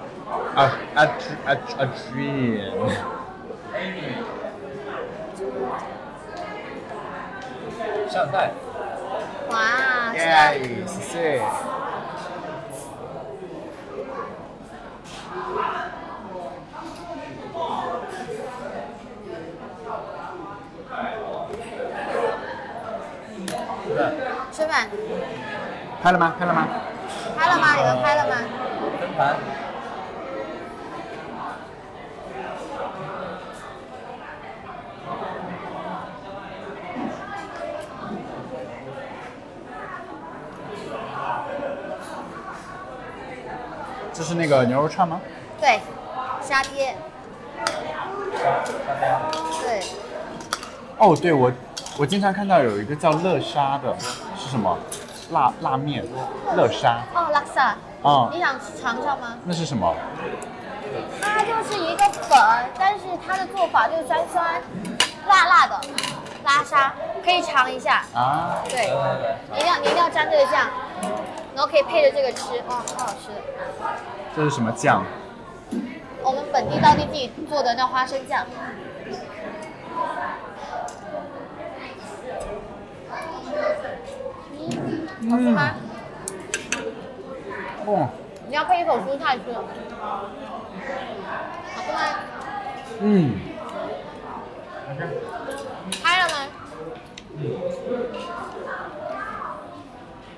[0.55, 1.03] 啊啊
[1.45, 2.61] 啊啊 Dream。
[9.51, 11.43] 哇，吃啊耶，谢谢。
[24.53, 24.89] 吃饭，
[26.03, 26.35] 拍了吗？
[26.39, 26.67] 拍了吗？
[27.37, 27.75] 拍了吗？
[27.77, 28.37] 你们拍了吗？
[28.99, 29.37] 分盘，
[44.17, 45.21] 这是那个牛肉串吗？
[45.61, 45.79] 对，
[46.41, 46.97] 沙爹，
[47.59, 47.67] 沙
[48.99, 49.21] 沙，
[49.61, 49.83] 对，
[50.97, 51.53] 哦，对，我
[51.99, 53.95] 我经常看到有一个叫乐沙的，
[54.39, 54.79] 是什么？
[55.33, 56.03] 辣辣面，
[56.57, 57.01] 乐沙。
[57.14, 59.37] 哦，拉萨，哦你想尝尝吗？
[59.45, 59.95] 那是什么？
[61.21, 62.39] 它就是一个粉，
[62.79, 64.62] 但是它的做法就是酸酸、
[65.27, 65.79] 辣辣的
[66.43, 68.03] 拉沙，可以尝一下。
[68.14, 68.91] 啊，对，
[69.53, 70.67] 你一定要你一定要沾这个酱，
[71.55, 73.41] 然后可以配着这个吃，哇，超好吃的。
[74.35, 75.05] 这是什么酱？
[76.23, 78.47] 我们本地当地自己做的那花生酱。
[84.59, 85.75] 嗯，好吃吗？
[87.87, 88.09] 哦，
[88.49, 89.53] 你要配一口蔬菜吃。
[89.55, 89.63] 好
[91.83, 92.01] 吃吗？
[93.01, 93.39] 嗯，
[96.03, 96.35] 拍了吗？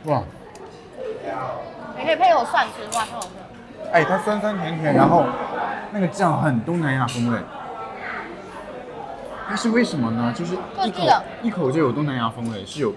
[0.04, 0.22] 哇，
[1.98, 3.28] 你可以配一口蒜吃，哇，超好吃。
[3.92, 5.24] 哎，它酸酸甜甜，然后
[5.92, 7.38] 那个酱很东南亚风味。
[9.48, 10.32] 它是为什么呢？
[10.36, 12.92] 就是一口一口就有东南亚风味，是有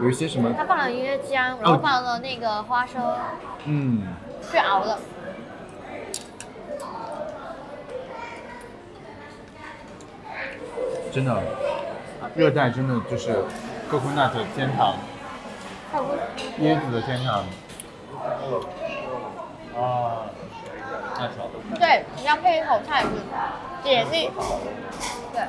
[0.00, 3.00] 有一些什么它放了一些姜，然后放了那个花生
[3.66, 4.02] 嗯，
[4.50, 4.98] 去熬的。
[11.12, 11.42] 真的，
[12.34, 13.44] 热带真的就是
[13.90, 14.94] coconut 的天堂，
[16.60, 17.44] 椰子的天堂。
[19.76, 20.26] 啊，
[21.14, 21.50] 太少了。
[21.78, 23.08] 对，你要配一口菜吃，
[23.82, 24.30] 解腻。
[25.32, 25.42] 对。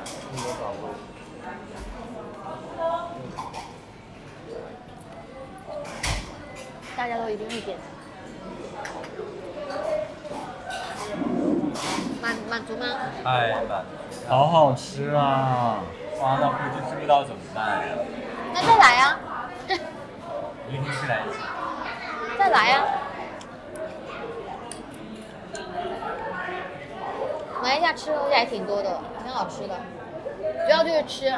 [6.96, 7.78] 大家都一定会点。
[12.22, 12.86] 满满足吗？
[13.24, 13.84] 哎满，
[14.28, 15.80] 好好吃啊！
[16.20, 17.94] 哇，那估计吃不到怎么办呀？
[18.54, 19.18] 那再来呀、
[20.70, 21.38] 明天去来一次。
[22.38, 22.84] 再来呀、
[27.62, 29.76] 马来西亚吃的东西还挺多的，挺好吃的，
[30.66, 31.30] 主要就是吃。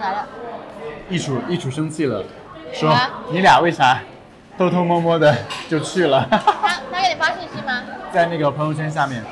[0.00, 0.26] 好的。
[1.10, 2.24] 一楚一楚生气了，
[2.72, 4.00] 说啊你俩为啥
[4.56, 5.36] 偷偷摸摸的
[5.68, 6.38] 就去了，他
[6.92, 7.82] 他给你发信息吗？
[8.12, 9.24] 在那个朋友圈下面。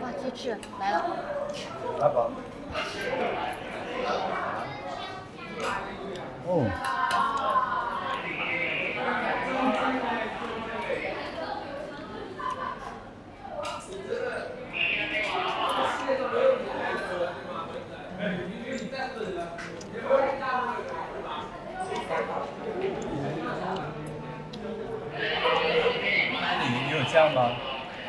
[0.00, 1.04] 哇，鸡翅来了。
[2.00, 2.28] 来吧。
[6.46, 6.66] 哦，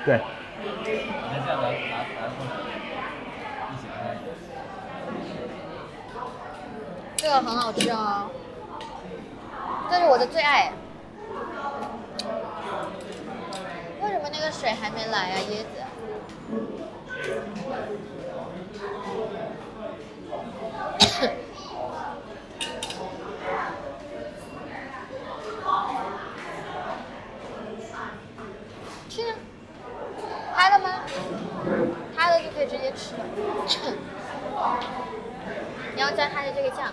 [0.05, 0.21] 对，
[7.17, 8.29] 这个很好吃啊，
[9.89, 10.71] 这是我的最爱。
[14.01, 15.65] 为什么那个水还没来啊，椰子？
[29.09, 29.35] 吃啊，
[30.53, 30.89] 拍了吗？
[32.15, 32.91] 拍了就可以直接
[33.67, 33.93] 吃了。
[35.95, 36.91] 你要沾它的这个酱。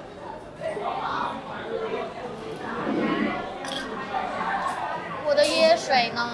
[5.24, 6.28] 我的椰水呢？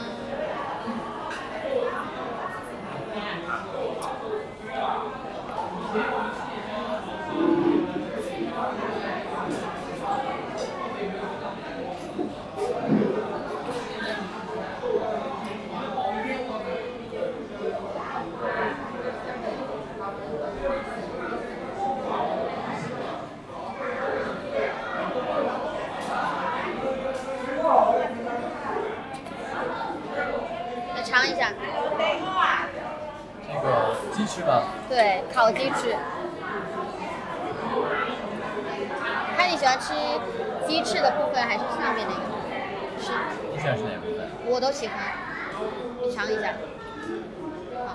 [30.95, 31.53] 来尝一下。
[33.47, 34.27] 这个鸡
[34.89, 35.97] 对，烤鸡翅。
[39.37, 39.95] 看你喜欢吃
[40.67, 42.21] 鸡翅的部分还是上面那个？
[43.01, 43.13] 是，
[43.53, 44.29] 你喜欢吃哪部分？
[44.47, 44.97] 我都喜欢。
[46.03, 46.53] 你尝一下。
[47.87, 47.95] 好。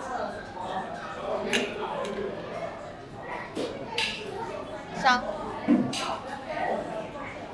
[5.01, 5.23] 香。
[5.65, 5.71] 可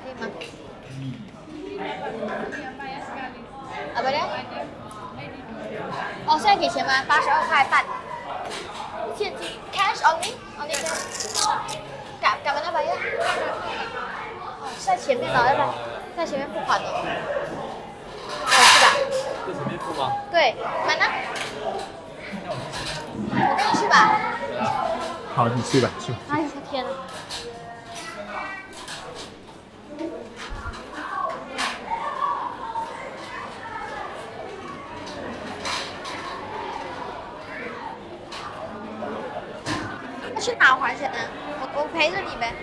[0.08, 0.22] 以吗？
[3.94, 4.16] 啊，不对。
[6.26, 6.92] 哦，现在给钱吗？
[7.08, 7.84] 八十二块半。
[10.00, 11.76] 现金，cash only only cash。
[12.20, 12.92] 感感恩那把呀。
[14.60, 15.68] 哦，在前面呢，要不然
[16.16, 16.88] 在前面付款的。
[16.88, 16.92] 哦，
[18.48, 18.86] 是吧？
[19.46, 20.12] 在前面付吗？
[20.30, 20.54] 对，
[20.86, 21.04] 买呢？
[23.32, 23.94] 我跟你去吧。
[25.34, 26.18] 好，你去吧，去吧。
[26.30, 26.90] 哎呀，天呐。
[42.00, 42.59] 陪着你呗。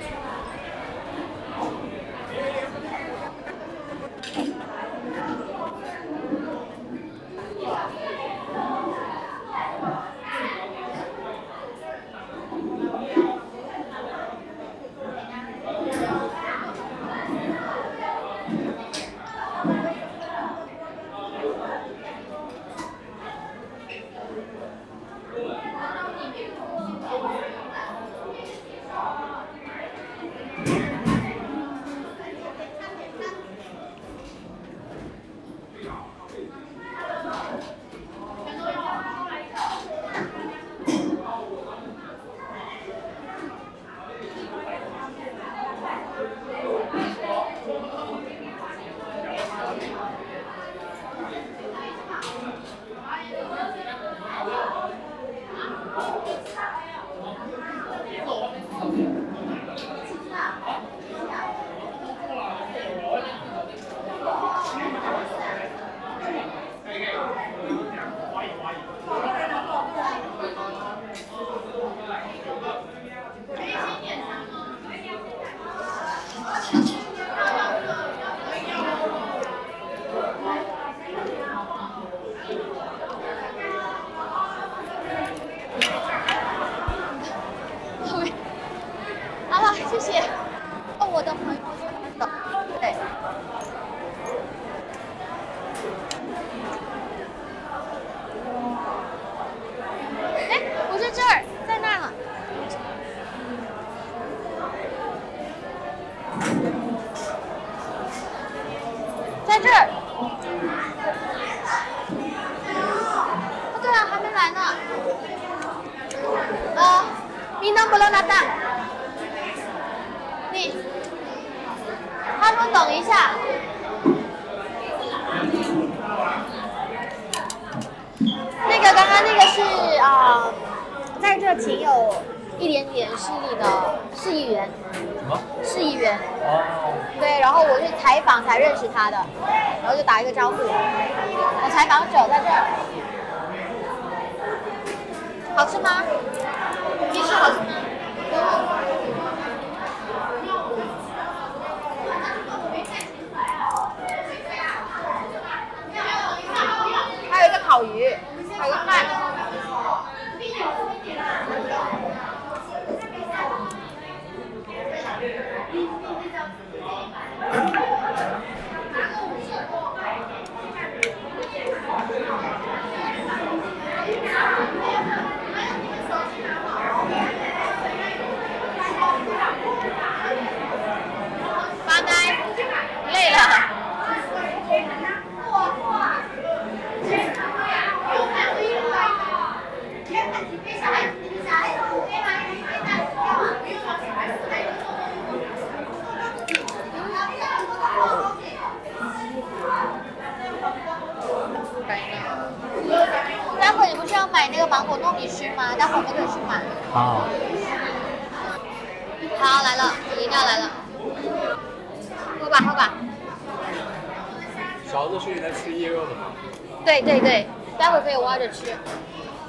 [217.97, 218.75] 儿可以挖着吃。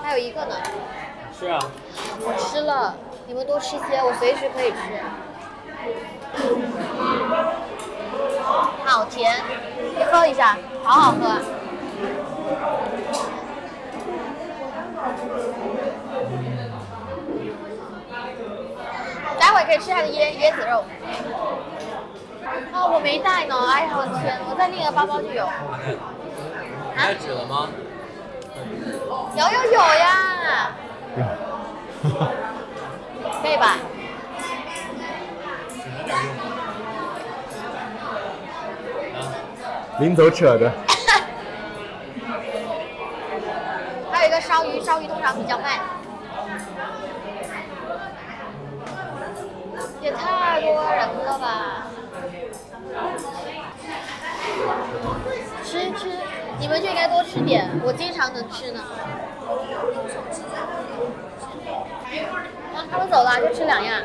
[0.02, 0.54] 还有一个呢，
[1.38, 1.58] 是啊。
[2.20, 2.94] 我吃了，
[3.26, 4.76] 你们多吃些，我随时可以吃。
[8.84, 9.36] 好甜，
[9.96, 11.38] 你喝一下，好好喝。
[19.38, 20.84] 待会儿可以吃它的椰椰子肉。
[22.72, 25.46] 哦，我没带呢，哎呀，我的天，我在另一个包包就有。
[25.86, 27.68] 你带纸了吗？
[29.38, 30.72] 有有有呀，
[33.40, 33.76] 可以吧？
[40.00, 40.68] 临走扯的。
[44.10, 45.78] 还有一个烧鱼，烧鱼通常比较慢。
[50.00, 51.86] 也太多人了吧！
[55.64, 56.10] 吃吃，
[56.58, 58.80] 你们就应该多吃点，我经常能吃呢。
[62.74, 64.02] 啊，他们走了，就吃两样。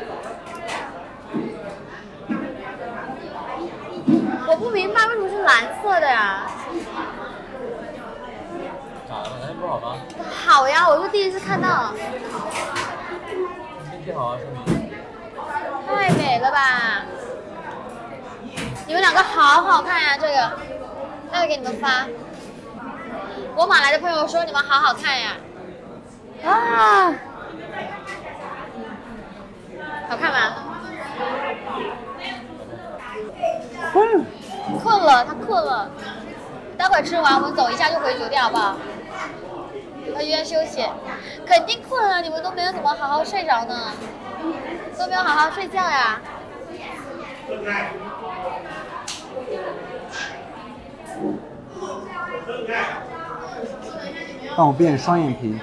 [4.46, 6.46] 我不明白为什么是蓝色的呀？
[9.08, 9.30] 咋了？
[9.40, 9.96] 蓝色不好吗？
[10.46, 11.92] 好呀，我是第一次看到，
[13.90, 14.90] 天气好啊，说明。
[15.86, 17.04] 太美了吧！
[18.86, 20.52] 你们两个好好看呀，这个，
[21.30, 22.06] 待会给你们发。
[23.56, 25.36] 我马来的朋友说你们好好看呀。
[26.44, 27.14] 啊，
[30.08, 30.54] 好看吗？
[33.94, 34.26] 嗯，
[34.82, 35.90] 困了，他困了。
[36.76, 38.76] 待会儿吃完我们走一下就回酒店好不好？
[40.14, 40.84] 到医院休息。
[41.46, 43.92] 肯定困了，你们都没有怎么好好睡着呢，
[44.98, 46.20] 都没有好好睡觉呀。
[54.56, 55.58] 帮我变双眼皮。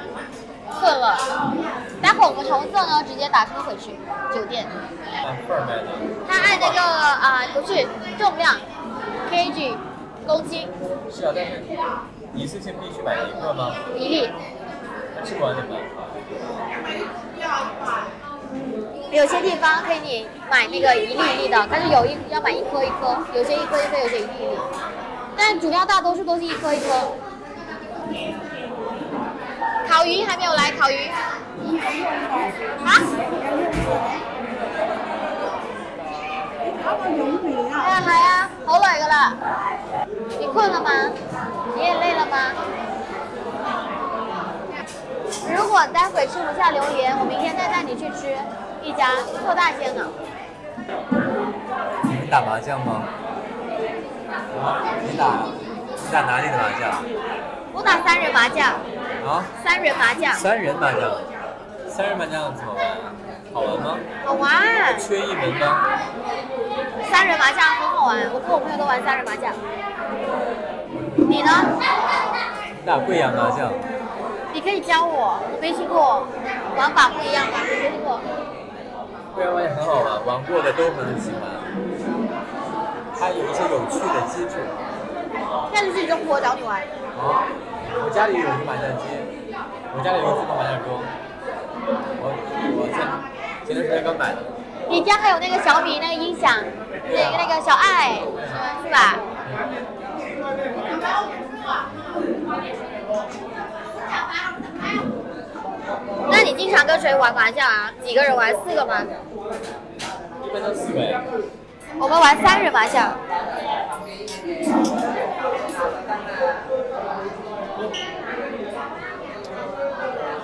[0.79, 1.15] 困了，
[2.01, 3.91] 待会儿我们橙色呢，直接打车回去
[4.33, 4.65] 酒店。
[6.27, 7.85] 他按那个啊、不是
[8.17, 8.55] 重量
[9.29, 9.75] ，kg
[10.25, 10.67] 公斤
[11.11, 11.61] 是啊，但是
[12.33, 13.75] 一次性必须买一个吗？
[13.95, 14.29] 一粒，
[15.15, 15.79] 那吃不完怎么办？
[19.11, 24.57] 有些地方可以你买那个一粒一粒的，但是有一要买一颗一颗，有些一颗一颗，有些一粒一粒，
[25.37, 26.87] 但主要大多数都是一颗一颗。
[29.89, 31.37] 烤鱼还没有来，烤鱼啊？
[37.71, 39.33] 係啊係啊，好耐噶啦。
[40.39, 40.89] 你困了吗？
[41.75, 42.37] 你也累了吗？
[45.53, 48.35] 如果待会吃不下榴莲，我明天再带你去吃
[48.81, 50.05] 一家做大仙的。
[52.03, 53.03] 你们打麻将吗？
[55.03, 55.23] 你打？
[56.03, 57.03] 你打哪里的麻将？
[57.73, 58.67] 我打三人麻将，
[59.25, 59.43] 啊？
[59.63, 60.99] 三人麻将三人麻将。
[61.87, 62.83] 三人麻将怎么玩？
[63.53, 63.97] 好玩吗？
[64.25, 65.99] 好玩，缺一门吗？
[67.11, 69.51] 三人麻将很好玩，我跟我朋友都玩三人麻将。
[71.15, 71.51] 你呢？
[72.85, 73.71] 打贵阳麻将。
[74.53, 76.27] 你可以教我，我没听过。
[76.75, 77.59] 玩法不一样吗？
[77.63, 78.19] 没听过。
[79.35, 81.41] 贵阳麻将很好玩，玩过的都很喜欢。
[83.19, 84.55] 它有一些有趣的机制。
[85.73, 86.81] 下次去中国找你玩。
[87.21, 87.45] 啊，
[88.03, 89.05] 我家里有一个麻将机，
[89.93, 90.97] 我家里有自动麻将桌。
[92.17, 92.33] 我
[92.77, 92.97] 我前
[93.65, 94.41] 前段时间刚买的。
[94.89, 96.57] 你家还有那个小米那个音响，
[97.09, 98.19] 那个那个小爱，
[98.83, 99.19] 是吧？
[106.29, 107.91] 那你经常跟谁玩麻将啊？
[108.03, 108.51] 几个人玩？
[108.65, 109.03] 四个吗？
[110.43, 111.21] 一般都四个呀。
[111.99, 113.13] 我们玩三人麻将。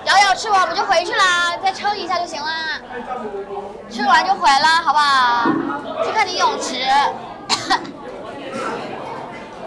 [0.04, 2.80] 瑶瑶吃完我们就回去啦，再撑一下就行啦。
[3.90, 5.50] 吃完就回了，好不好？
[6.04, 6.84] 去看你泳池。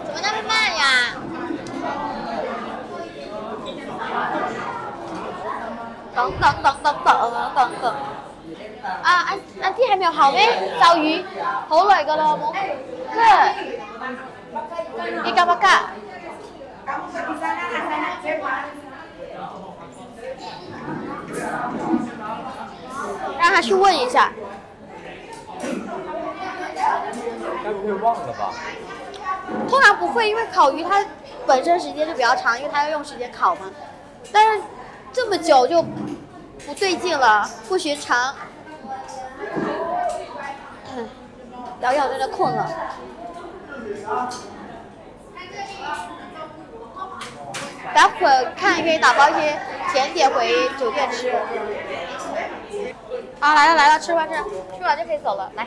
[0.04, 1.14] 怎么那么慢呀？
[6.14, 7.94] 等等等等等等等。
[8.82, 9.08] 啊，阿
[9.62, 10.36] 阿啲係咪後尾
[10.78, 11.24] 就魚
[11.68, 12.76] 好耐噶啦，冇咩？
[15.24, 15.66] 你夾唔夾？
[23.38, 24.32] 让他去问一下。
[27.64, 28.52] 该不会忘了吧？
[29.68, 31.04] 通常不会，因为烤鱼它
[31.46, 33.70] 本身时间就比较长，因为它要用时间烤嘛。
[34.32, 34.62] 但是
[35.12, 38.34] 这么久就不对劲了，不寻常。
[40.96, 41.08] 嗯
[41.80, 42.68] 瑶瑶真的困了。
[47.94, 49.58] 待会儿看可以打包一些
[49.92, 51.30] 甜点回酒店吃。
[53.40, 54.34] 啊，来了来了，吃吧吃，
[54.76, 55.50] 吃完就可以走了。
[55.54, 55.66] 来，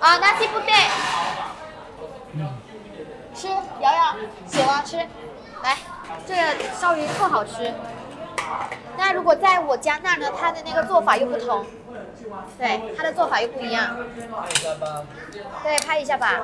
[0.00, 0.72] 啊，那西不对。
[3.34, 4.16] 吃，瑶瑶
[4.46, 4.96] 喜欢吃，
[5.62, 5.76] 来，
[6.26, 6.42] 这个
[6.78, 7.72] 烧鱼特好吃。
[8.96, 11.64] 那如果在我家那儿呢，它的那个做法又不同，
[12.58, 13.96] 对，它的做法又不一样。
[15.62, 16.40] 对，拍一下吧，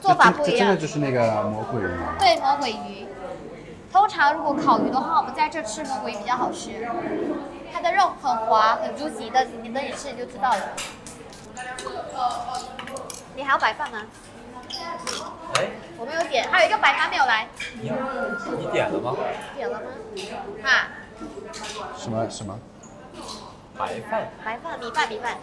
[0.00, 0.76] 做法不一样这真的。
[0.76, 2.14] 就是那个魔鬼鱼吗？
[2.18, 3.06] 对，魔鬼鱼。
[3.92, 6.86] 通常如果烤鱼的话，我们在这吃魔鬼鱼比较好吃，
[7.72, 10.60] 它的肉很滑，很 juicy 的，你等你吃你就知道了。
[13.34, 14.02] 你还要白饭吗？
[15.54, 17.48] 哎，我没有点，还有一个白饭没有来，
[17.80, 17.90] 你
[18.58, 19.16] 你点了吗？
[19.56, 19.86] 点了吗？
[20.62, 20.88] 啊，
[21.96, 22.58] 什么什么？
[23.76, 25.38] 白饭，白饭、米饭、米饭。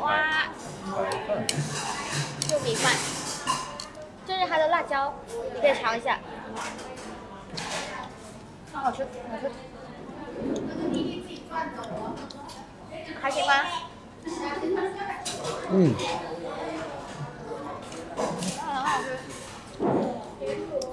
[0.00, 0.12] 哇，
[0.94, 1.46] 白饭。
[2.52, 2.92] 就米饭，
[4.26, 5.14] 这是它的辣椒，
[5.54, 6.18] 你可以尝一下，
[8.70, 9.50] 很好吃，好吃。
[13.22, 13.54] 还行吗？
[15.70, 15.94] 嗯，
[18.60, 19.18] 很好吃。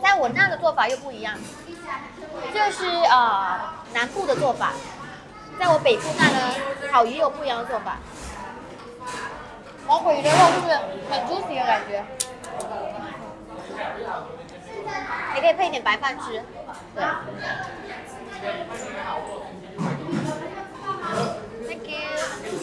[0.02, 1.38] 在我那的做法又不一样，
[2.54, 3.60] 这是呃
[3.94, 4.72] 南部的做法，
[5.60, 6.56] 在我北部那呢，
[6.90, 7.98] 烤鱼有不一样的做法。
[9.90, 10.78] 魔鬼鱼的肉就是
[11.10, 12.06] 很 juicy 的感觉，
[15.34, 16.44] 还可以配一点白饭吃。
[16.94, 17.04] 对。
[21.68, 21.98] Thank you。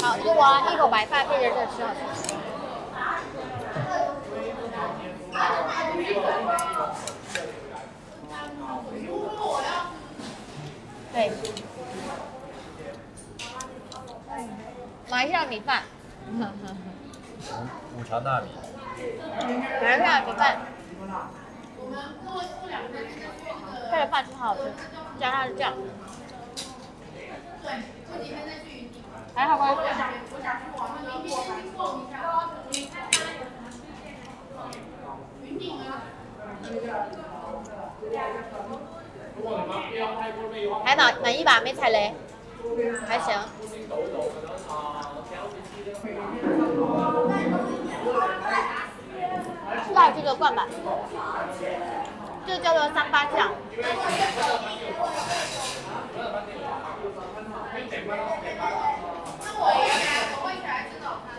[0.00, 1.98] 好，这个我一口白饭配着这吃好吃。
[11.12, 11.32] 对。
[15.10, 15.82] 马来西亚米饭，
[17.96, 18.48] 五常大米。
[19.80, 20.56] 马来西亚米饭，
[23.90, 24.54] 配着饭吃好。
[24.56, 24.60] 吃，
[25.20, 25.72] 加上酱，
[29.34, 29.76] 还好吗？
[40.84, 41.60] 还满满意吧？
[41.60, 42.14] 没踩雷，
[43.06, 43.38] 还行。
[49.96, 50.66] 辣这个灌吧，
[52.46, 53.50] 这个叫做三八酱。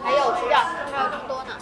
[0.04, 0.60] 还有吃掉，
[0.92, 1.54] 还有这么多呢。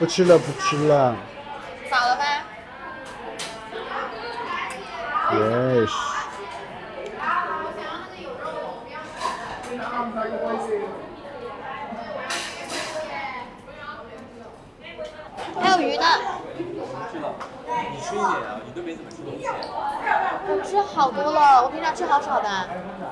[0.00, 1.14] 不吃了不吃了。
[1.88, 2.24] 饱了吗
[5.32, 6.19] ？Yes。
[15.60, 16.04] 还有鱼呢，
[16.56, 16.64] 你
[18.00, 19.46] 吃一点啊，你都没怎么吃东西。
[20.48, 22.48] 我吃好多了，我平常吃好少的，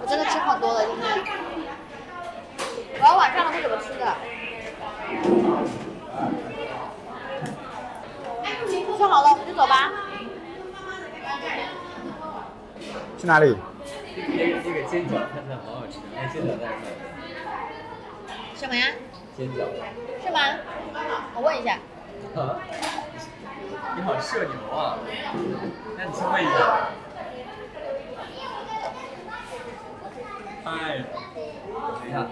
[0.02, 1.24] 我真的吃好多了今天。
[3.00, 4.14] 我要晚上了不怎么吃的。
[8.98, 9.92] 吃好了，我们就走吧。
[13.16, 13.56] 去哪里？
[14.16, 16.72] 那个那个煎饺看起来好好吃，那煎饺在哪？
[18.56, 18.86] 什么呀？
[19.36, 19.62] 煎饺。
[20.20, 20.40] 是吗？
[21.36, 21.78] 我问一下。
[22.36, 22.58] 啊？
[23.96, 24.98] 你好社牛啊！
[25.96, 26.88] 那你去问一下。
[30.64, 31.02] 嗨，
[32.00, 32.26] 等一下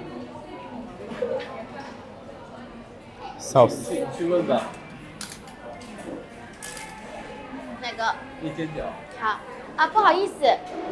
[3.40, 4.62] ，sauce 去去问吧。
[7.80, 8.14] 哪个？
[8.40, 8.84] 那煎饺。
[9.18, 9.40] 好
[9.76, 10.34] 啊，不好意思，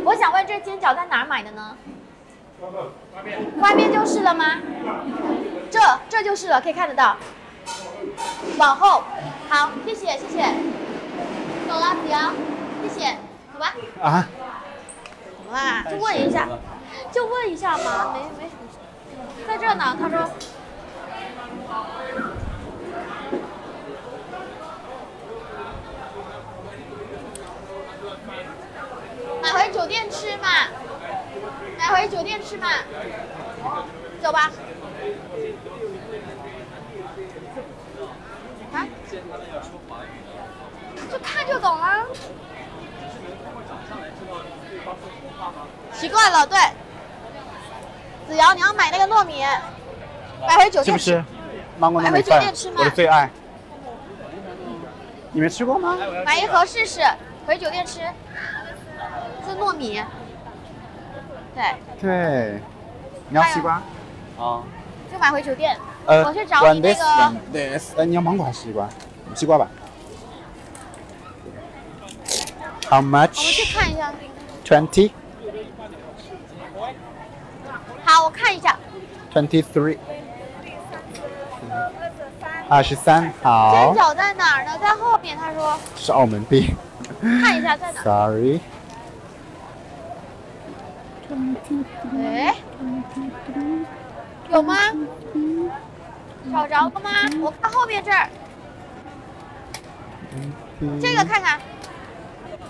[0.04, 1.76] 我想问这煎饺在哪儿买的呢？
[3.14, 4.60] 外面外面就是了吗？
[5.70, 7.16] 这这就是了，可以看得到。
[8.58, 9.04] 往后，
[9.48, 10.44] 好，谢谢谢谢。
[11.68, 12.34] 走了，子阳，
[12.82, 13.16] 谢谢，
[13.52, 13.74] 走吧。
[14.02, 14.26] 啊，
[15.38, 15.84] 怎么啦？
[15.90, 16.48] 就问一下，
[17.10, 18.78] 就问一下嘛，没没什么事。
[19.46, 20.28] 在这呢，他说。
[29.42, 30.48] 买回酒店吃嘛，
[31.78, 32.68] 买回酒店吃嘛，
[34.22, 34.50] 走吧。
[38.72, 38.86] 啊？
[39.10, 40.30] 见他们要说华语呢。
[41.10, 41.86] 就看就懂了。
[43.68, 44.40] 长上来知道
[44.70, 45.66] 对方说什么话吗？
[45.92, 46.58] 习惯了，对。
[48.26, 49.42] 子瑶，你要买那个糯米，
[50.48, 51.04] 买回酒店吃。
[51.04, 51.24] 是不是？
[51.78, 53.30] 芒果糯米买回酒饭店吃，嘛我的最爱。
[55.32, 55.96] 你没吃过吗？
[56.24, 57.02] 买一盒试试，
[57.46, 58.00] 回酒店吃。
[59.46, 60.02] 是糯米。
[61.54, 61.64] 对，
[62.00, 62.60] 对。
[63.28, 63.82] 你要西瓜？
[64.38, 64.62] 啊。
[65.12, 65.76] 就买回酒店。
[66.06, 67.94] 呃，我去找你那个 this。
[67.96, 68.88] 呃，你要芒果还是西瓜？
[69.34, 69.68] 西瓜吧。
[72.94, 73.74] How 我们去 much?
[73.74, 74.14] 看一下。
[74.64, 75.10] Twenty,
[78.04, 78.78] 好，我看一下。
[79.32, 79.98] twenty-three。
[82.68, 84.78] 二十三，煎好，角在哪儿呢？
[84.78, 85.76] 在后面，他说。
[85.96, 86.72] 是澳门币。
[87.20, 88.04] 看一下在哪儿。
[88.04, 88.60] Sorry。
[92.22, 92.54] 哎，
[94.50, 94.76] 有吗？
[96.52, 97.10] 找着了吗？
[97.42, 98.28] 我看后面这儿，
[101.00, 101.60] 这个看看，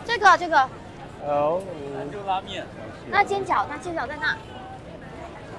[0.04, 0.68] 这个这个，
[1.26, 1.62] 哦。
[2.12, 2.64] 就拉面。
[3.08, 4.36] 那煎饺，那煎饺在那。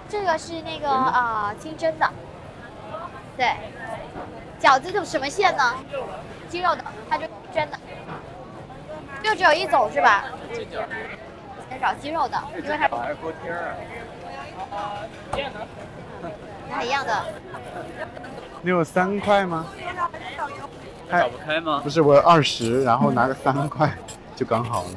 [0.07, 2.07] 这个是那个呃清蒸的，
[3.35, 3.51] 对，
[4.61, 5.73] 饺子是什么馅呢？
[6.47, 7.79] 鸡肉的，它就蒸的，
[9.23, 10.25] 就只有一种是吧？
[10.53, 10.83] 煎饺。
[11.67, 13.73] 先找鸡肉的，因为它还是锅贴儿
[14.71, 15.01] 啊？
[16.71, 17.25] 它一样的。
[18.61, 19.65] 你有三块吗？
[21.09, 21.81] 找不开吗？
[21.83, 23.91] 不是，我有二十，然后拿个三块
[24.35, 24.89] 就刚好了。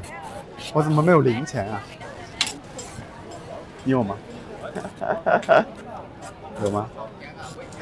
[0.73, 1.81] 我怎么没有零钱啊？
[3.85, 4.17] 你有吗？
[6.63, 6.89] 有吗？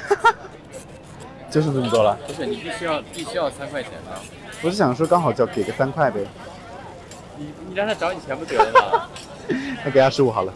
[1.50, 2.16] 就是这么多了。
[2.26, 4.18] 不是，你必须要必须要三块钱的。
[4.62, 6.26] 我是想说刚好就给个三块呗，
[7.36, 9.08] 你你让他找你钱不得了吗？
[9.84, 10.52] 那给他十五好了。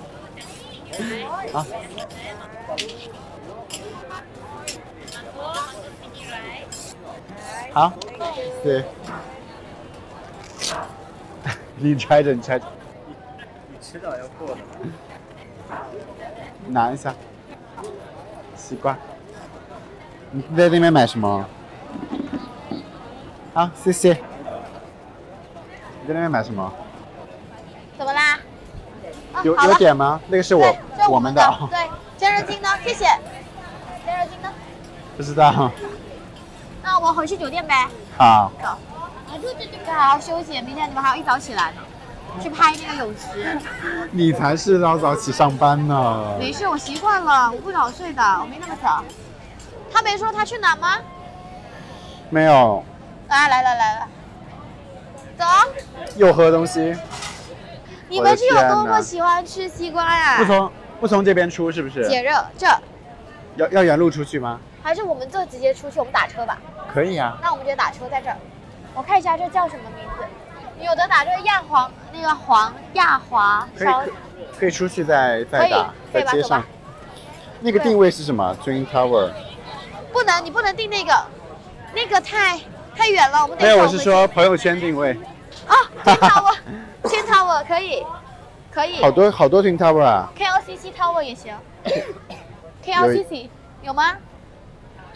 [1.52, 1.66] 啊。
[7.72, 7.92] 好，
[8.62, 8.84] 对。
[11.82, 12.66] 你拆着，你拆着，
[13.68, 14.56] 你迟早要过的。
[16.66, 17.14] 拿一下。
[18.54, 18.94] 西瓜。
[20.30, 21.44] 你在那边买什么？
[23.54, 24.12] 好，谢谢。
[24.12, 26.70] 你在那边买什么？
[27.96, 28.38] 怎么啦？
[29.32, 30.20] 啊有有点吗？
[30.28, 30.76] 那个是我
[31.08, 31.42] 我们的。
[31.70, 31.88] 对，
[32.18, 32.68] 加热金呢？
[32.84, 33.04] 谢谢。
[34.06, 34.52] 加热金呢？
[35.16, 35.70] 不知道。
[36.82, 37.88] 那我们回去酒店呗。
[38.18, 38.52] 好。
[38.62, 38.68] 走。
[39.86, 41.80] 该好好休息，明天你们还要一早起来呢，
[42.40, 43.58] 去拍那个泳池。
[44.10, 46.36] 你才是老早起上班呢。
[46.38, 49.02] 没事，我习惯了，我不早睡的，我没那么早。
[49.92, 50.98] 他没说他去哪吗？
[52.28, 52.84] 没有，
[53.28, 54.08] 啊来了来了，
[55.38, 55.44] 走。
[56.16, 56.96] 又喝东西。
[58.08, 60.38] 你们是有多么喜欢吃西瓜呀？
[60.38, 62.08] 不从不从这边出是不是？
[62.08, 62.66] 解热，这
[63.56, 64.60] 要要原路出去吗？
[64.82, 66.58] 还是我们就直接出去，我们打车吧。
[66.92, 67.38] 可以啊。
[67.42, 68.36] 那我们直接打车在这儿。
[68.94, 74.10] 我看一下这叫什么名字，有的打这个亚黄那个黄亚华可以烧，可
[74.58, 76.62] 可以出去再再打，在街上。
[77.60, 79.30] 那个定位是什么？Twin Tower。
[80.12, 81.12] 不能你不能定那个，
[81.94, 82.58] 那个太
[82.96, 85.12] 太远了，我们得没有，我是说朋友圈定位。
[85.66, 86.56] 啊，天 tower，
[87.04, 88.04] 天 tower 可以，
[88.72, 89.00] 可以。
[89.00, 91.54] 好多好多 Twin Tower 啊 KLCC tower 也行。
[92.84, 93.48] KLCC
[93.82, 94.16] 有吗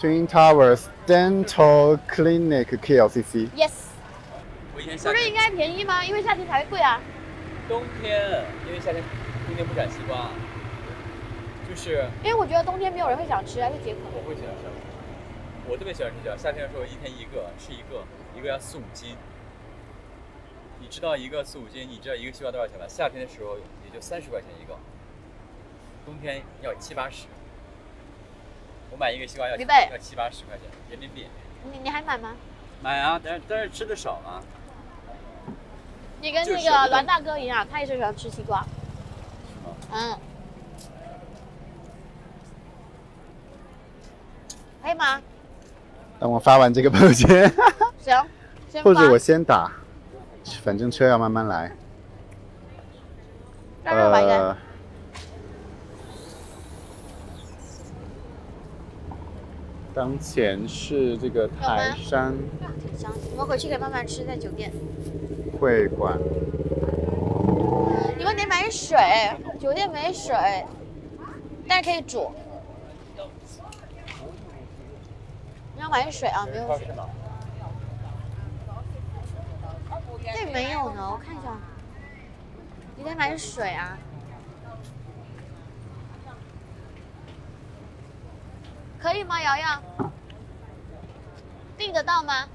[0.00, 3.50] ，Twin Towers Dental Clinic KLCC。
[3.50, 3.72] ？Yes。
[4.74, 6.04] 我以前夏天不是应该便宜吗？
[6.04, 7.00] 因为夏天才会贵啊。
[7.68, 9.02] 冬天，因为夏天
[9.46, 10.30] 冬天不产西瓜，
[11.68, 14.00] 就是因为我觉得冬天没有人会想吃，还是解渴。
[14.14, 14.64] 我会喜欢吃。
[15.68, 18.04] 我特别喜欢吃饺，夏天的时候一天一个，吃一个，
[18.36, 19.16] 一个要四五斤。
[20.80, 22.86] 你知道一个四五斤，你知道一个西瓜多少钱吗？
[22.88, 24.76] 夏天的时候也就三十块钱一个，
[26.04, 27.26] 冬天要七八十。
[28.94, 31.26] 我买一个西瓜要李贝要七八十块钱人民币。
[31.64, 32.36] 你你还买吗？
[32.80, 34.38] 买啊，但是但是吃的少啊。
[36.20, 38.64] 你跟那个栾大哥一样，他也是喜欢吃西瓜。
[39.90, 40.16] 嗯。
[44.80, 45.20] 可以吗？
[46.20, 47.52] 等我发完这个朋友圈，
[48.00, 48.24] 行，
[48.84, 49.72] 或者我先打，
[50.62, 51.72] 反正车要慢慢来。
[53.82, 54.36] 让热吧应该。
[54.36, 54.56] 呃，
[59.94, 62.34] 当前是这个台山
[62.98, 64.72] 行，你们回去可以慢慢吃，在酒店。
[65.60, 66.18] 会馆。
[68.18, 68.98] 你们得买水，
[69.60, 70.34] 酒店没水，
[71.68, 72.32] 但是可以煮。
[75.76, 76.88] 你要买水啊，没有水。
[80.34, 81.56] 这没有呢，我看一下。
[82.96, 83.96] 你得买水啊。
[89.04, 90.10] 可以吗，瑶瑶？
[91.76, 92.48] 订得到吗？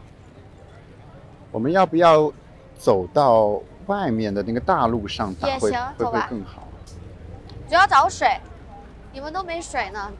[1.51, 2.33] 我们要不要
[2.75, 6.63] 走到外面的那个大路上打也会会不会更好？
[7.67, 8.27] 主要找水，
[9.13, 10.11] 你们都没水呢。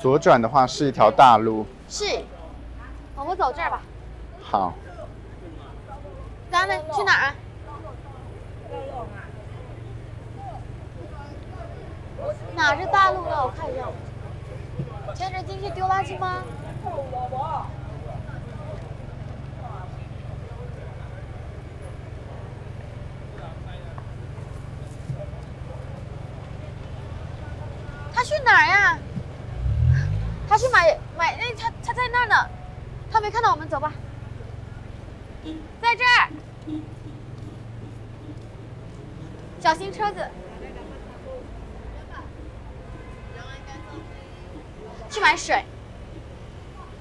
[0.00, 1.66] 左转的话是一条大路。
[1.88, 2.04] 是，
[3.16, 3.82] 我们走这儿吧。
[4.40, 4.72] 好，
[6.48, 7.34] 咱们去哪儿啊？
[12.54, 13.44] 哪是大路呢？
[13.44, 13.84] 我看一下。
[15.14, 16.42] 牵着进去丢垃圾吗？
[28.14, 28.98] 他去哪儿呀？
[30.48, 32.34] 他去买买，哎，他他在那儿呢，
[33.10, 33.92] 他没看到我们，走吧。
[35.80, 36.28] 在这儿，
[39.60, 40.26] 小心车子。
[45.18, 45.64] 去买水。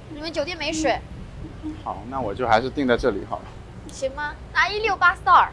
[0.09, 0.99] 你们酒店没水，
[1.83, 3.43] 好，那我就还是定在这里好了。
[3.89, 4.33] 行吗？
[4.53, 5.49] 拿一六八 star。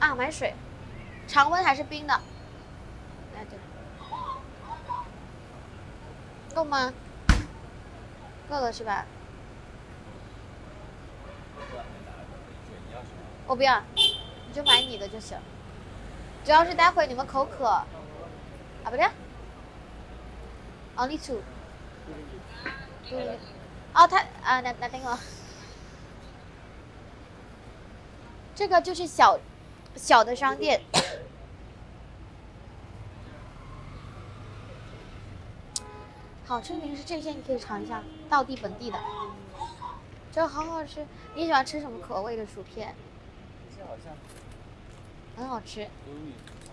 [0.00, 0.52] 啊，买水，
[1.28, 2.14] 常温还是冰的？
[3.36, 3.56] 来这。
[6.52, 6.92] 够吗？
[8.48, 9.06] 够了是吧？
[13.50, 15.36] 我不要，你就买你的就行。
[16.44, 17.84] 只要是待会你们口渴，啊
[18.84, 19.04] 不对
[20.96, 21.42] ，only two。
[23.08, 23.40] 对，
[23.92, 25.18] 哦他啊那那等我，
[28.54, 29.36] 这个就是小
[29.96, 30.80] 小的商店。
[36.46, 38.98] 好吃的零食这些你可以尝一下，道地本地的，
[40.30, 41.04] 这好好吃。
[41.34, 42.94] 你喜欢吃什么口味的薯片？
[43.80, 44.14] 这好像
[45.36, 45.88] 很好吃。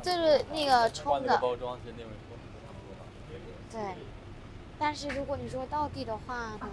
[0.01, 3.33] 就是那个换冲的，包装是那种冲的。
[3.71, 3.95] 对。
[4.77, 6.69] 但是如果你说道地的话呢，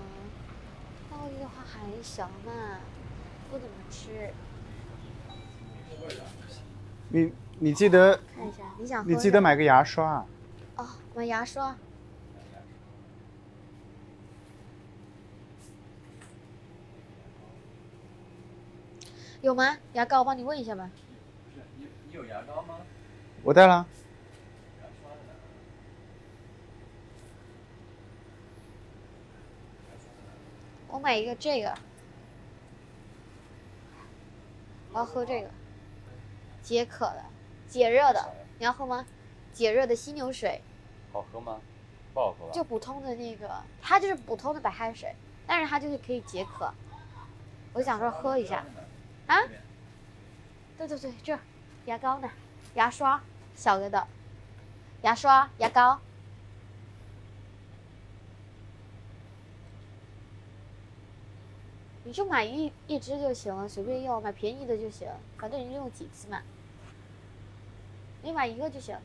[1.10, 2.80] 道地的话还行吧，
[3.50, 4.30] 不怎么吃。
[7.08, 10.26] 你你记得看一下，你想你记得买个牙刷啊。
[10.76, 11.74] 哦，买牙刷。
[19.44, 19.76] 有吗？
[19.92, 20.90] 牙膏，我帮你问一下吧。
[21.44, 22.78] 不是你你有牙膏吗？
[23.42, 23.86] 我带了。
[30.88, 31.74] 我买一个这个，
[34.94, 35.50] 我要喝这个，
[36.62, 37.22] 解渴的，
[37.68, 39.04] 解热的，你要喝吗？
[39.52, 40.62] 解热的犀牛水，
[41.12, 41.60] 好喝吗？
[42.14, 42.50] 不好喝吧？
[42.50, 45.14] 就普通的那个，它就是普通的白开水，
[45.46, 46.72] 但是它就是可以解渴。
[47.74, 48.64] 我想说喝一下，
[49.26, 49.36] 啊？
[50.76, 51.38] 对对对，这
[51.86, 52.30] 牙膏呢，
[52.74, 53.22] 牙刷
[53.54, 54.06] 小个的，
[55.02, 56.00] 牙刷、牙膏。
[62.06, 66.42] 你就买一一支就行了，随便用，买便宜的就行，反正你用几次嘛。
[68.22, 68.98] 你买一个就行，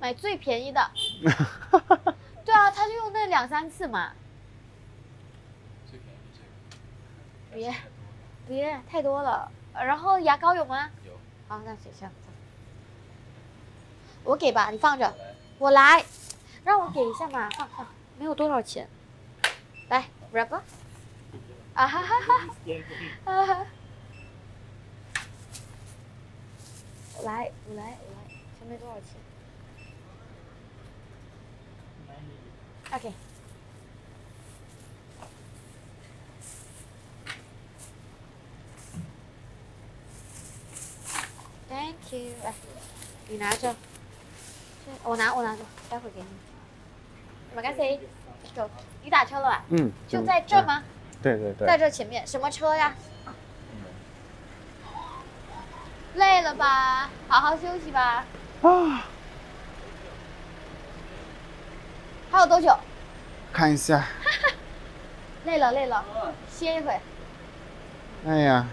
[0.00, 0.90] 买最便宜的。
[2.44, 4.12] 对啊，他就用那两三次嘛，
[5.88, 6.46] 最便宜这个。
[7.52, 7.74] 别
[8.46, 9.50] 别太多了。
[9.72, 10.90] 呃然后牙膏有吗？
[11.06, 11.12] 有。
[11.48, 12.14] 好，那行行，走
[14.24, 15.14] 我给吧，你放着，
[15.58, 16.04] 我来，
[16.64, 17.86] 让我给一下嘛，放放，
[18.18, 18.88] 没有多少钱，
[19.88, 20.60] 来 wrap，
[21.74, 22.48] 啊哈哈哈！
[23.24, 23.66] 啊哈！
[27.16, 28.28] 我来，我来，我来，
[28.58, 29.14] 前面多少钱
[32.92, 33.29] ？OK。
[42.42, 42.52] 来，
[43.28, 43.74] 你拿着，
[45.04, 46.26] 我拿我拿着，待会给你。
[47.54, 48.00] 马干西，
[48.54, 48.68] 走，
[49.04, 49.64] 你打车了吧？
[49.70, 50.82] 嗯，就在这吗？
[51.22, 51.66] 对对对。
[51.66, 52.94] 在这前面，什么车呀？
[56.14, 57.08] 累了吧？
[57.28, 58.24] 好好休息吧。
[58.62, 59.04] 啊，
[62.32, 62.76] 还有多久？
[63.52, 64.04] 看一下。
[65.44, 66.04] 累了累了，
[66.50, 67.00] 歇一会。
[68.26, 68.66] 哎呀，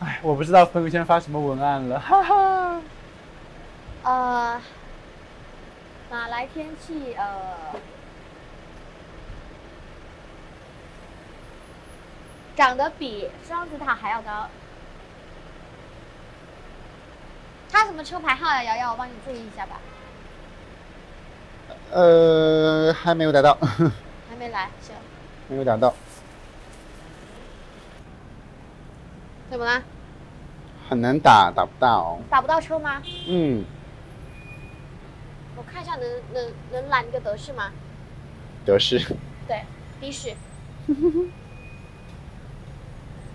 [0.00, 2.80] 哎，我不知道朋友圈发什么文案了，哈哈。
[4.04, 4.60] 呃，
[6.10, 7.74] 马来天气呃，
[12.56, 14.48] 长得比双子塔还要高。
[17.70, 18.62] 他什么车牌号呀？
[18.62, 19.80] 瑶瑶，我帮你注意一下吧。
[21.90, 23.58] 呃，还没有打到，
[24.30, 24.94] 还没来，行。
[25.48, 25.92] 没有打到，
[29.50, 29.82] 怎么啦？
[30.88, 32.18] 很难打，打不到。
[32.30, 33.02] 打不到车吗？
[33.26, 33.64] 嗯，
[35.56, 37.70] 我看一下能能能拦一个德士吗？
[38.64, 38.98] 德士。
[39.46, 39.62] 对，
[40.00, 40.34] 的士。
[40.86, 41.32] 你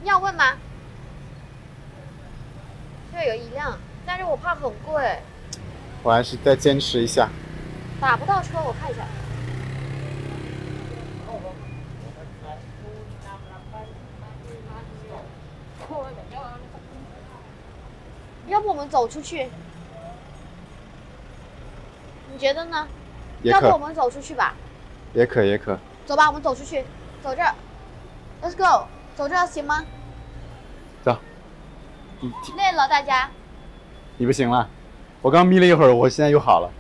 [0.10, 0.53] 要问吗？
[3.11, 5.19] 这有一辆，但是我怕很贵，
[6.02, 7.30] 我还是再坚持一下。
[7.99, 9.02] 打不到车，我看一下。
[18.48, 19.49] 要不我们走出去？
[22.32, 22.88] 你觉得呢？
[23.44, 24.53] 要不我们走出去吧？
[25.14, 25.78] 也可，也可。
[26.06, 26.84] 走吧，我们走出去，
[27.22, 27.53] 走这儿
[28.41, 29.86] ，Let's go，走这儿行吗？
[31.03, 31.18] 走。
[32.57, 33.30] 累了，大家。
[34.18, 34.70] 你不行了，
[35.22, 36.72] 我刚眯了一会儿，我现在又好了。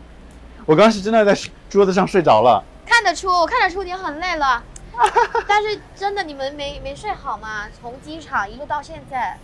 [0.65, 2.63] 我刚是真的在桌子上睡着了。
[2.85, 4.63] 看得出，我看得出你很累了，
[5.47, 7.67] 但是真的你们没没睡好吗？
[7.79, 9.37] 从机场一路到现在，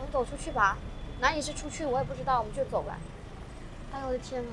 [0.00, 0.78] 我们走出去吧，
[1.20, 2.98] 哪里是出去我也不知道，我们就走吧。
[3.92, 4.48] 哎呦我的天呐！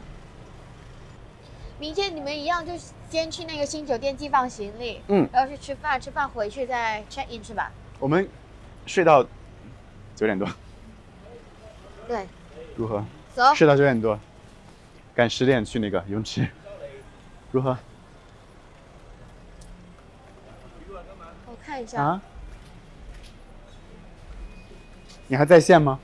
[1.80, 2.74] 明天你们一样就
[3.10, 7.72] 先去那个新酒店寄放行李，嗯，然后去吃饭，吃饭回去再 check in 是吧？
[7.98, 8.28] 我们
[8.86, 9.24] 睡到
[10.16, 10.46] 九点多，
[12.10, 12.28] 对，
[12.76, 13.06] 如何？
[13.34, 13.56] 走。
[13.56, 14.20] 睡到九点多，
[15.16, 16.46] 赶十点去那个泳池，
[17.54, 17.78] 如何？
[21.46, 22.22] 我看一下，啊？
[25.28, 26.00] 你还在线吗？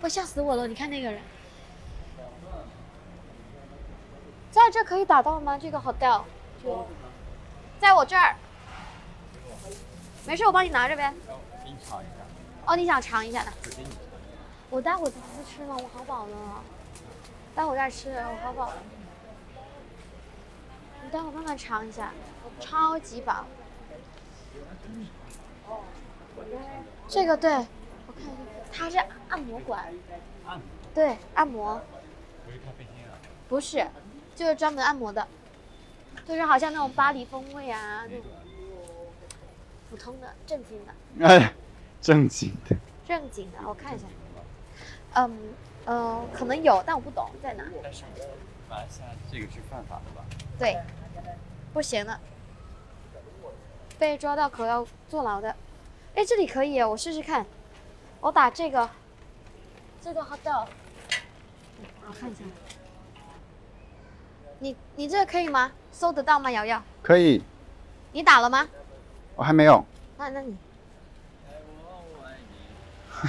[0.00, 0.66] 我吓死我了！
[0.66, 1.20] 你看那个人，
[4.50, 5.58] 在这可以打到吗？
[5.58, 6.22] 这个 hotel
[6.64, 6.88] 就
[7.78, 8.34] 在我这儿，
[10.26, 11.12] 没事，我帮你拿着呗。
[11.64, 12.12] 给你尝一下，
[12.66, 13.52] 哦，你想尝一下的？
[13.62, 13.98] 就给你尝。
[14.70, 16.36] 我待会儿再吃呢，我好饱呢。
[17.54, 18.82] 待会儿再吃，我好饱了。
[21.04, 22.10] 你待会儿慢慢尝一下，
[22.58, 23.44] 超级饱。
[27.06, 27.66] 这个对，
[28.72, 28.96] 它是
[29.28, 29.86] 按摩馆，
[30.46, 31.80] 按摩对，按摩
[32.44, 33.18] 不是咖啡厅啊。
[33.48, 33.86] 不是，
[34.34, 35.26] 就是专门按摩的，
[36.24, 38.26] 就是好像那种巴黎风味啊，那种
[39.90, 41.52] 普通的、正经的、哎，
[42.00, 42.76] 正经的。
[43.06, 44.06] 正经的，我看一下。
[45.14, 45.54] 嗯，
[45.84, 47.64] 呃，可能有，但我不懂在哪。
[47.82, 48.04] 但是
[48.70, 50.24] 马来西亚这个是犯法的吧？
[50.58, 50.78] 对，
[51.74, 52.18] 不行的，
[53.98, 55.54] 被抓到可要坐牢的。
[56.14, 57.44] 哎，这里可以，我试试看。
[58.22, 58.88] 我打这个，
[60.00, 60.64] 这个 hotel，
[62.06, 62.44] 我看一下。
[64.60, 65.72] 你你这个可以吗？
[65.90, 66.48] 搜得到吗？
[66.52, 67.42] 瑶瑶，可以，
[68.12, 68.68] 你打了吗？
[69.34, 69.84] 我还没有。
[70.16, 70.56] 那那你，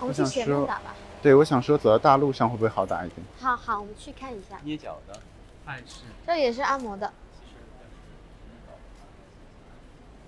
[0.00, 0.92] 我们去前面打吧。
[1.22, 3.24] 对，我想说走到大路上会不会好打一点？
[3.38, 4.58] 好好，我们去看一下。
[4.64, 5.20] 捏脚的，
[5.64, 6.00] 泰式。
[6.26, 7.12] 这也是按摩的。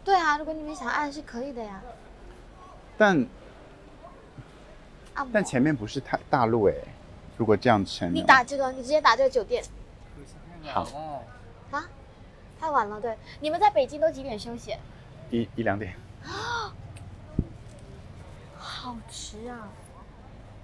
[0.05, 1.83] 对啊，如果你们想按是可以的呀，
[2.97, 3.27] 但。
[5.33, 6.75] 但前面不是太大路哎，
[7.37, 9.63] 如果这样前面你打这个，你直接打这个酒店
[10.65, 10.83] 好
[11.71, 11.89] 啊？
[12.59, 13.17] 太晚了，对。
[13.39, 14.77] 你们在北京都几点休息？
[15.31, 15.95] 一一两点，
[18.57, 19.69] 好迟啊，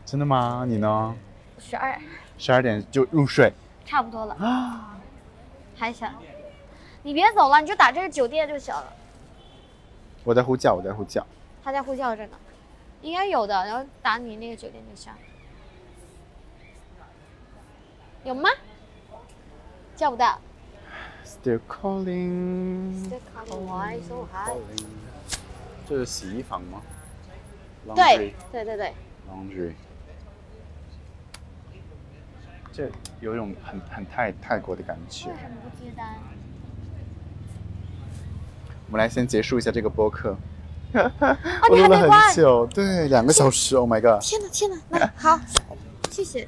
[0.04, 0.64] 真的吗？
[0.66, 1.14] 你呢？
[1.60, 1.96] 十二，
[2.36, 3.52] 十二点就入睡
[3.84, 4.34] 差不多了。
[4.34, 4.98] 啊？
[5.76, 6.12] 还想？
[7.04, 8.92] 你别走了，你就打这个酒店就行了。
[10.24, 11.24] 我在呼叫，我在呼叫。
[11.62, 12.36] 他在呼叫着呢，
[13.02, 13.54] 应该有的。
[13.64, 15.12] 然后打你那个酒店就行。
[18.24, 18.50] 有吗？
[19.96, 20.38] 叫不到。
[21.24, 23.04] Still calling.
[23.04, 24.56] Still calling, why so high?
[25.88, 26.82] 这是洗衣房吗？
[27.94, 28.94] 对对对对
[29.28, 29.72] ，Laundry。
[32.72, 35.36] 这有一种很很泰泰国的感觉为。
[35.36, 36.18] 什么不接单？
[38.86, 40.36] 我们来先结束一下这个播客。
[40.98, 41.36] 哦，
[41.72, 42.34] 你还没关？
[42.34, 43.76] 久，对，两个小时。
[43.76, 44.20] Oh my god！
[44.20, 45.40] 天哪天哪，那好，
[46.10, 46.46] 谢谢。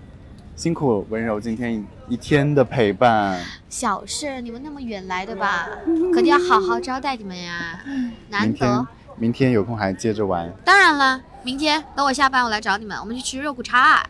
[0.55, 3.40] 辛苦温柔今天一一天的陪伴。
[3.69, 5.69] 小事，你们那么远来的吧，
[6.14, 7.81] 肯定要好好招待你们呀，
[8.28, 8.86] 难明天得。
[9.16, 10.52] 明天有空还接着玩。
[10.64, 14.05] 当然了，明天等我下班我来找你们，我们去吃肉骨茶。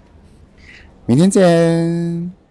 [1.07, 2.42] 明天见。